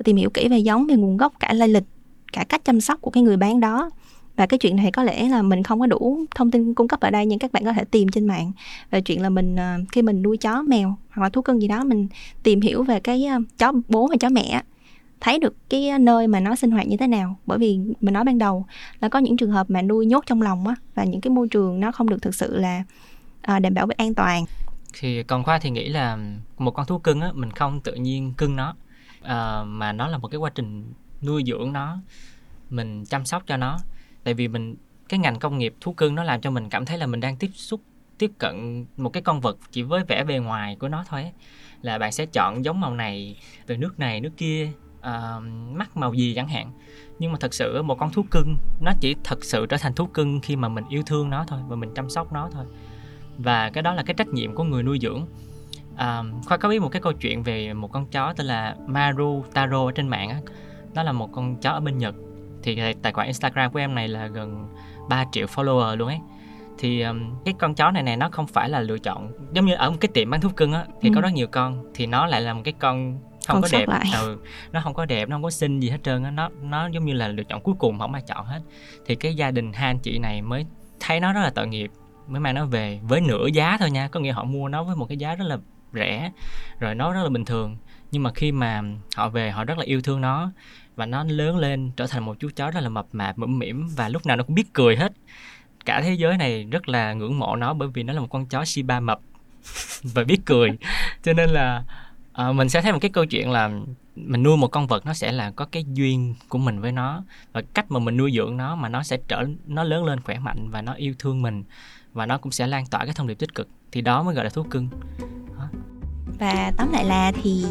tìm 0.05 0.17
hiểu 0.17 0.31
kỹ 0.31 0.49
về 0.49 0.59
giống 0.59 0.87
về 0.87 0.97
nguồn 0.97 1.17
gốc 1.17 1.33
cả 1.41 1.53
lai 1.53 1.69
lịch 1.69 1.85
cả 2.33 2.45
cách 2.49 2.65
chăm 2.65 2.81
sóc 2.81 3.01
của 3.01 3.11
cái 3.11 3.23
người 3.23 3.37
bán 3.37 3.61
đó 3.61 3.91
và 4.37 4.47
cái 4.47 4.59
chuyện 4.59 4.77
này 4.77 4.93
có 4.93 5.03
lẽ 5.03 5.29
là 5.29 5.43
mình 5.43 5.63
không 5.63 5.81
có 5.81 5.87
đủ 5.87 6.25
thông 6.35 6.51
tin 6.51 6.75
cung 6.75 6.89
cấp 6.89 7.01
ở 7.01 7.11
đây 7.11 7.27
nhưng 7.27 7.39
các 7.39 7.53
bạn 7.53 7.65
có 7.65 7.73
thể 7.73 7.85
tìm 7.85 8.09
trên 8.09 8.27
mạng. 8.27 8.53
Về 8.91 9.01
chuyện 9.01 9.23
là 9.23 9.29
mình 9.29 9.57
ờ, 9.57 9.77
khi 9.93 10.03
mình 10.03 10.23
nuôi 10.23 10.37
chó 10.37 10.63
mèo 10.63 10.97
hoặc 11.11 11.23
là 11.23 11.29
thú 11.29 11.43
cưng 11.43 11.63
gì 11.63 11.69
đó 11.69 11.85
mình 11.85 12.09
tìm 12.43 12.61
hiểu 12.61 12.83
về 12.83 13.01
cái 13.01 13.25
ờ, 13.25 13.39
chó 13.59 13.73
bố 13.89 14.07
và 14.07 14.17
chó 14.21 14.29
mẹ 14.29 14.63
thấy 15.21 15.39
được 15.39 15.55
cái 15.71 15.99
nơi 15.99 16.27
mà 16.27 16.41
nó 16.41 16.57
sinh 16.57 16.71
hoạt 16.71 16.87
như 16.87 16.97
thế 16.97 17.07
nào. 17.07 17.37
Bởi 17.47 17.59
vì 17.59 17.79
mình 18.01 18.15
nói 18.15 18.25
ban 18.25 18.39
đầu 18.39 18.67
là 19.01 19.09
có 19.09 19.19
những 19.19 19.37
trường 19.37 19.51
hợp 19.51 19.71
mà 19.71 19.83
nuôi 19.83 20.07
nhốt 20.07 20.25
trong 20.27 20.43
lòng 20.43 20.69
á 20.69 20.75
và 20.95 21.05
những 21.05 21.21
cái 21.21 21.31
môi 21.31 21.49
trường 21.49 21.81
nó 21.81 21.93
không 21.93 22.09
được 22.09 22.23
thực 22.23 22.35
sự 22.35 22.57
là 22.57 22.85
ờ, 23.43 23.59
đảm 23.59 23.75
bảo 23.75 23.87
về 23.87 23.95
an 23.99 24.15
toàn. 24.15 24.45
Thì 24.99 25.23
còn 25.23 25.45
khoa 25.45 25.59
thì 25.59 25.71
nghĩ 25.71 25.89
là 25.89 26.19
một 26.59 26.71
con 26.71 26.87
thú 26.87 26.99
cưng 26.99 27.21
á 27.21 27.31
mình 27.35 27.51
không 27.51 27.81
tự 27.81 27.95
nhiên 27.95 28.33
cưng 28.37 28.57
nó 28.57 28.75
à, 29.23 29.63
mà 29.67 29.93
nó 29.93 30.09
là 30.09 30.19
một 30.19 30.29
cái 30.29 30.39
quá 30.39 30.51
trình 30.55 30.93
nuôi 31.23 31.43
dưỡng 31.47 31.73
nó 31.73 31.99
mình 32.71 33.05
chăm 33.05 33.25
sóc 33.25 33.43
cho 33.47 33.57
nó 33.57 33.79
tại 34.27 34.35
vì 34.35 34.49
mình 34.49 34.77
cái 35.09 35.21
ngành 35.21 35.39
công 35.39 35.59
nghiệp 35.59 35.75
thú 35.81 35.93
cưng 35.93 36.15
nó 36.15 36.25
làm 36.25 36.41
cho 36.41 36.51
mình 36.51 36.69
cảm 36.69 36.85
thấy 36.85 36.99
là 36.99 37.07
mình 37.07 37.21
đang 37.21 37.37
tiếp 37.37 37.51
xúc 37.55 37.81
tiếp 38.19 38.31
cận 38.39 38.87
một 38.97 39.11
cái 39.11 39.23
con 39.23 39.41
vật 39.41 39.59
chỉ 39.71 39.83
với 39.83 40.05
vẻ 40.05 40.25
bề 40.25 40.39
ngoài 40.39 40.77
của 40.81 40.89
nó 40.89 41.05
thôi 41.09 41.23
ấy. 41.23 41.33
là 41.83 41.99
bạn 41.99 42.13
sẽ 42.13 42.27
chọn 42.27 42.65
giống 42.65 42.81
màu 42.81 42.95
này 42.95 43.37
từ 43.67 43.77
nước 43.77 43.99
này 43.99 44.21
nước 44.21 44.31
kia 44.37 44.71
uh, 44.99 45.43
mắt 45.73 45.97
màu 45.97 46.15
gì 46.15 46.35
chẳng 46.35 46.49
hạn. 46.49 46.71
Nhưng 47.19 47.33
mà 47.33 47.39
thật 47.41 47.55
sự 47.55 47.83
một 47.83 47.99
con 47.99 48.13
thú 48.13 48.23
cưng 48.31 48.57
nó 48.81 48.93
chỉ 49.01 49.15
thật 49.25 49.45
sự 49.45 49.67
trở 49.67 49.77
thành 49.77 49.95
thú 49.95 50.07
cưng 50.07 50.41
khi 50.41 50.57
mà 50.57 50.69
mình 50.69 50.85
yêu 50.89 51.03
thương 51.07 51.31
nó 51.31 51.45
thôi 51.49 51.61
và 51.69 51.77
mình 51.77 51.95
chăm 51.95 52.11
sóc 52.11 52.33
nó 52.33 52.49
thôi. 52.53 52.65
Và 53.39 53.71
cái 53.71 53.83
đó 53.83 53.95
là 53.95 54.03
cái 54.03 54.15
trách 54.15 54.29
nhiệm 54.29 54.55
của 54.55 54.65
người 54.65 54.83
nuôi 54.83 54.99
dưỡng. 55.03 55.27
Uh, 55.95 56.47
khoa 56.47 56.57
có 56.57 56.69
biết 56.69 56.83
một 56.83 56.89
cái 56.89 57.03
câu 57.03 57.13
chuyện 57.13 57.43
về 57.43 57.75
một 57.75 57.93
con 57.93 58.07
chó 58.07 58.33
tên 58.33 58.47
là 58.47 58.77
Maru 58.87 59.45
Taro 59.53 59.85
ở 59.85 59.93
trên 59.93 60.09
mạng 60.09 60.29
á. 60.29 60.41
Đó 60.95 61.03
là 61.03 61.13
một 61.13 61.33
con 61.33 61.57
chó 61.61 61.71
ở 61.71 61.81
bên 61.81 61.99
Nhật 61.99 62.15
thì 62.67 62.93
tài 63.03 63.13
khoản 63.13 63.27
Instagram 63.27 63.73
của 63.73 63.79
em 63.79 63.95
này 63.95 64.09
là 64.09 64.27
gần 64.27 64.69
3 65.09 65.25
triệu 65.33 65.47
follower 65.47 65.97
luôn 65.97 66.09
ấy 66.09 66.19
thì 66.79 67.03
um, 67.03 67.31
cái 67.45 67.55
con 67.59 67.75
chó 67.75 67.91
này 67.91 68.03
này 68.03 68.17
nó 68.17 68.29
không 68.33 68.47
phải 68.47 68.69
là 68.69 68.81
lựa 68.81 68.99
chọn 68.99 69.33
giống 69.53 69.67
như 69.67 69.75
ở 69.75 69.91
một 69.91 69.97
cái 70.01 70.09
tiệm 70.15 70.31
bán 70.31 70.41
thuốc 70.41 70.57
cưng 70.57 70.73
á 70.73 70.85
thì 71.01 71.09
ừ. 71.09 71.13
có 71.15 71.21
rất 71.21 71.33
nhiều 71.33 71.47
con 71.47 71.85
thì 71.95 72.07
nó 72.07 72.27
lại 72.27 72.41
là 72.41 72.55
một 72.55 72.61
cái 72.65 72.75
con 72.79 73.19
không 73.47 73.55
Còn 73.55 73.63
có 73.63 73.69
đẹp 73.73 73.89
lại. 73.89 74.05
ừ, 74.21 74.39
nó 74.73 74.81
không 74.81 74.95
có 74.95 75.05
đẹp 75.05 75.29
nó 75.29 75.35
không 75.37 75.43
có 75.43 75.51
xinh 75.51 75.81
gì 75.81 75.91
hết 75.91 75.99
trơn 76.03 76.25
á 76.25 76.31
nó 76.31 76.51
nó 76.63 76.87
giống 76.87 77.05
như 77.05 77.13
là 77.13 77.29
lựa 77.29 77.45
chọn 77.45 77.61
cuối 77.61 77.75
cùng 77.79 77.99
không 77.99 78.13
ai 78.13 78.23
chọn 78.27 78.47
hết 78.47 78.61
thì 79.07 79.15
cái 79.15 79.35
gia 79.35 79.51
đình 79.51 79.73
hai 79.73 79.87
anh 79.91 79.99
chị 79.99 80.19
này 80.19 80.43
mới 80.43 80.67
thấy 81.01 81.21
nó 81.21 81.33
rất 81.33 81.41
là 81.41 81.51
tội 81.51 81.67
nghiệp 81.67 81.91
mới 82.27 82.41
mang 82.41 82.55
nó 82.55 82.65
về 82.67 83.01
với 83.03 83.21
nửa 83.21 83.47
giá 83.47 83.77
thôi 83.81 83.91
nha 83.91 84.09
có 84.09 84.21
nghĩa 84.21 84.33
họ 84.33 84.45
mua 84.45 84.69
nó 84.69 84.85
với 84.85 84.97
một 84.97 85.07
cái 85.09 85.19
giá 85.19 85.35
rất 85.35 85.45
là 85.45 85.59
rẻ 85.93 86.31
rồi 86.79 86.95
nó 86.95 87.13
rất 87.13 87.23
là 87.23 87.29
bình 87.29 87.45
thường 87.45 87.77
nhưng 88.11 88.23
mà 88.23 88.31
khi 88.35 88.53
mà 88.53 88.83
họ 89.17 89.29
về 89.29 89.51
họ 89.51 89.65
rất 89.65 89.79
là 89.79 89.85
yêu 89.85 90.01
thương 90.01 90.21
nó 90.21 90.51
và 90.97 91.07
nó 91.07 91.25
lớn 91.25 91.57
lên 91.57 91.91
trở 91.97 92.07
thành 92.07 92.25
một 92.25 92.37
chú 92.41 92.49
chó 92.57 92.71
rất 92.71 92.81
là 92.81 92.89
mập 92.89 93.07
mạp 93.13 93.39
mũm 93.39 93.59
mĩm 93.59 93.89
và 93.97 94.09
lúc 94.09 94.27
nào 94.27 94.37
nó 94.37 94.45
cũng 94.45 94.55
biết 94.55 94.73
cười 94.73 94.97
hết. 94.97 95.13
Cả 95.85 96.01
thế 96.01 96.15
giới 96.15 96.37
này 96.37 96.65
rất 96.71 96.89
là 96.89 97.13
ngưỡng 97.13 97.39
mộ 97.39 97.57
nó 97.57 97.75
bởi 97.75 97.89
vì 97.95 98.03
nó 98.03 98.13
là 98.13 98.21
một 98.21 98.31
con 98.31 98.47
chó 98.47 98.65
Shiba 98.65 99.01
mập 99.01 99.21
và 100.03 100.25
biết 100.25 100.39
cười. 100.45 100.71
Cho 101.23 101.33
nên 101.33 101.51
là 101.51 101.85
à, 102.33 102.53
mình 102.53 102.69
sẽ 102.69 102.83
thấy 102.83 102.93
một 102.93 102.99
cái 102.99 103.11
câu 103.11 103.27
chuyện 103.27 103.51
là 103.51 103.71
mình 104.17 104.43
nuôi 104.43 104.57
một 104.57 104.69
con 104.69 104.87
vật 104.87 105.07
nó 105.07 105.15
sẽ 105.15 105.33
là 105.33 105.51
có 105.51 105.65
cái 105.65 105.85
duyên 105.95 106.35
của 106.49 106.59
mình 106.59 106.81
với 106.81 106.93
nó 106.93 107.23
và 107.53 107.63
cách 107.75 107.91
mà 107.91 107.99
mình 107.99 108.17
nuôi 108.17 108.33
dưỡng 108.37 108.57
nó 108.57 108.77
mà 108.77 108.89
nó 108.89 109.03
sẽ 109.03 109.19
trở 109.29 109.45
nó 109.67 109.85
lớn 109.85 110.05
lên 110.05 110.21
khỏe 110.21 110.39
mạnh 110.39 110.71
và 110.71 110.83
nó 110.83 110.93
yêu 110.93 111.15
thương 111.19 111.43
mình 111.43 111.65
và 112.13 112.27
nó 112.27 112.39
cũng 112.39 112.53
sẽ 112.53 112.67
lan 112.67 112.87
tỏa 112.87 113.05
cái 113.05 113.15
thông 113.15 113.27
điệp 113.27 113.35
tích 113.35 113.55
cực. 113.55 113.69
Thì 113.93 114.01
đó 114.01 114.23
mới 114.23 114.35
gọi 114.35 114.45
là 114.45 114.51
thú 114.51 114.63
cưng 114.63 114.89
và 116.39 116.73
tóm 116.77 116.93
lại 116.93 117.05
là 117.05 117.33
thì 117.43 117.65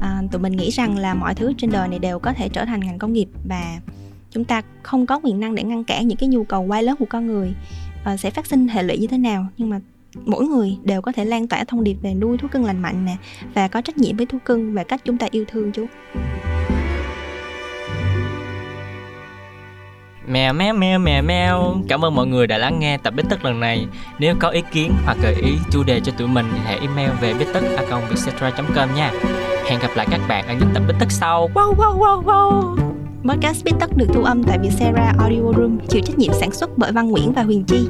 à, 0.00 0.22
tụi 0.30 0.40
mình 0.40 0.52
nghĩ 0.52 0.70
rằng 0.70 0.98
là 0.98 1.14
mọi 1.14 1.34
thứ 1.34 1.52
trên 1.58 1.70
đời 1.70 1.88
này 1.88 1.98
đều 1.98 2.18
có 2.18 2.32
thể 2.32 2.48
trở 2.48 2.64
thành 2.64 2.80
ngành 2.80 2.98
công 2.98 3.12
nghiệp 3.12 3.28
và 3.48 3.80
chúng 4.30 4.44
ta 4.44 4.62
không 4.82 5.06
có 5.06 5.20
quyền 5.22 5.40
năng 5.40 5.54
để 5.54 5.62
ngăn 5.62 5.84
cản 5.84 6.08
những 6.08 6.18
cái 6.18 6.28
nhu 6.28 6.44
cầu 6.44 6.62
quá 6.62 6.80
lớn 6.80 6.96
của 6.98 7.06
con 7.10 7.26
người 7.26 7.54
à, 8.04 8.16
sẽ 8.16 8.30
phát 8.30 8.46
sinh 8.46 8.68
hệ 8.68 8.82
lụy 8.82 8.98
như 8.98 9.06
thế 9.06 9.18
nào. 9.18 9.46
Nhưng 9.58 9.70
mà 9.70 9.80
mỗi 10.24 10.46
người 10.46 10.76
đều 10.82 11.02
có 11.02 11.12
thể 11.12 11.24
lan 11.24 11.48
tỏa 11.48 11.64
thông 11.64 11.84
điệp 11.84 11.96
về 12.02 12.14
nuôi 12.14 12.38
thú 12.38 12.48
cưng 12.48 12.64
lành 12.64 12.82
mạnh 12.82 13.04
nè 13.04 13.16
và 13.54 13.68
có 13.68 13.80
trách 13.80 13.98
nhiệm 13.98 14.16
với 14.16 14.26
thú 14.26 14.38
cưng 14.44 14.74
và 14.74 14.84
cách 14.84 15.00
chúng 15.04 15.18
ta 15.18 15.26
yêu 15.30 15.44
thương 15.48 15.72
chúng. 15.72 15.86
Mèo 20.26 20.52
mèo 20.52 20.74
mèo 20.74 20.98
mèo 20.98 21.22
mèo. 21.22 21.74
Cảm 21.88 22.04
ơn 22.04 22.14
mọi 22.14 22.26
người 22.26 22.46
đã 22.46 22.58
lắng 22.58 22.78
nghe 22.78 22.96
tập 22.96 23.14
Bít 23.16 23.26
Tất 23.30 23.44
lần 23.44 23.60
này. 23.60 23.86
Nếu 24.18 24.34
có 24.40 24.48
ý 24.48 24.62
kiến 24.72 24.92
hoặc 25.04 25.16
gợi 25.22 25.34
ý 25.34 25.52
chủ 25.70 25.82
đề 25.82 26.00
cho 26.00 26.12
tụi 26.18 26.28
mình 26.28 26.46
thì 26.52 26.58
hãy 26.64 26.78
email 26.78 27.10
về 27.20 27.34
bít 27.34 27.48
tất 27.52 27.60
com 28.74 28.94
nha. 28.96 29.12
Hẹn 29.66 29.80
gặp 29.80 29.90
lại 29.94 30.06
các 30.10 30.20
bạn 30.28 30.46
ở 30.48 30.54
những 30.60 30.68
tập 30.74 30.82
Bít 30.88 30.96
Tất 30.98 31.10
sau. 31.10 31.50
Wow, 31.54 31.74
wow, 31.74 31.98
wow, 31.98 32.22
wow. 32.22 32.76
podcast 33.28 33.64
Bít 33.64 33.74
Tất 33.80 33.96
được 33.96 34.06
thu 34.14 34.22
âm 34.22 34.44
tại 34.44 34.58
Vietcetera 34.58 35.12
Audio 35.18 35.52
Room 35.56 35.78
chịu 35.88 36.02
trách 36.04 36.18
nhiệm 36.18 36.32
sản 36.32 36.52
xuất 36.52 36.70
bởi 36.78 36.92
Văn 36.92 37.10
Nguyễn 37.10 37.32
và 37.32 37.42
Huyền 37.42 37.64
Chi. 37.64 37.88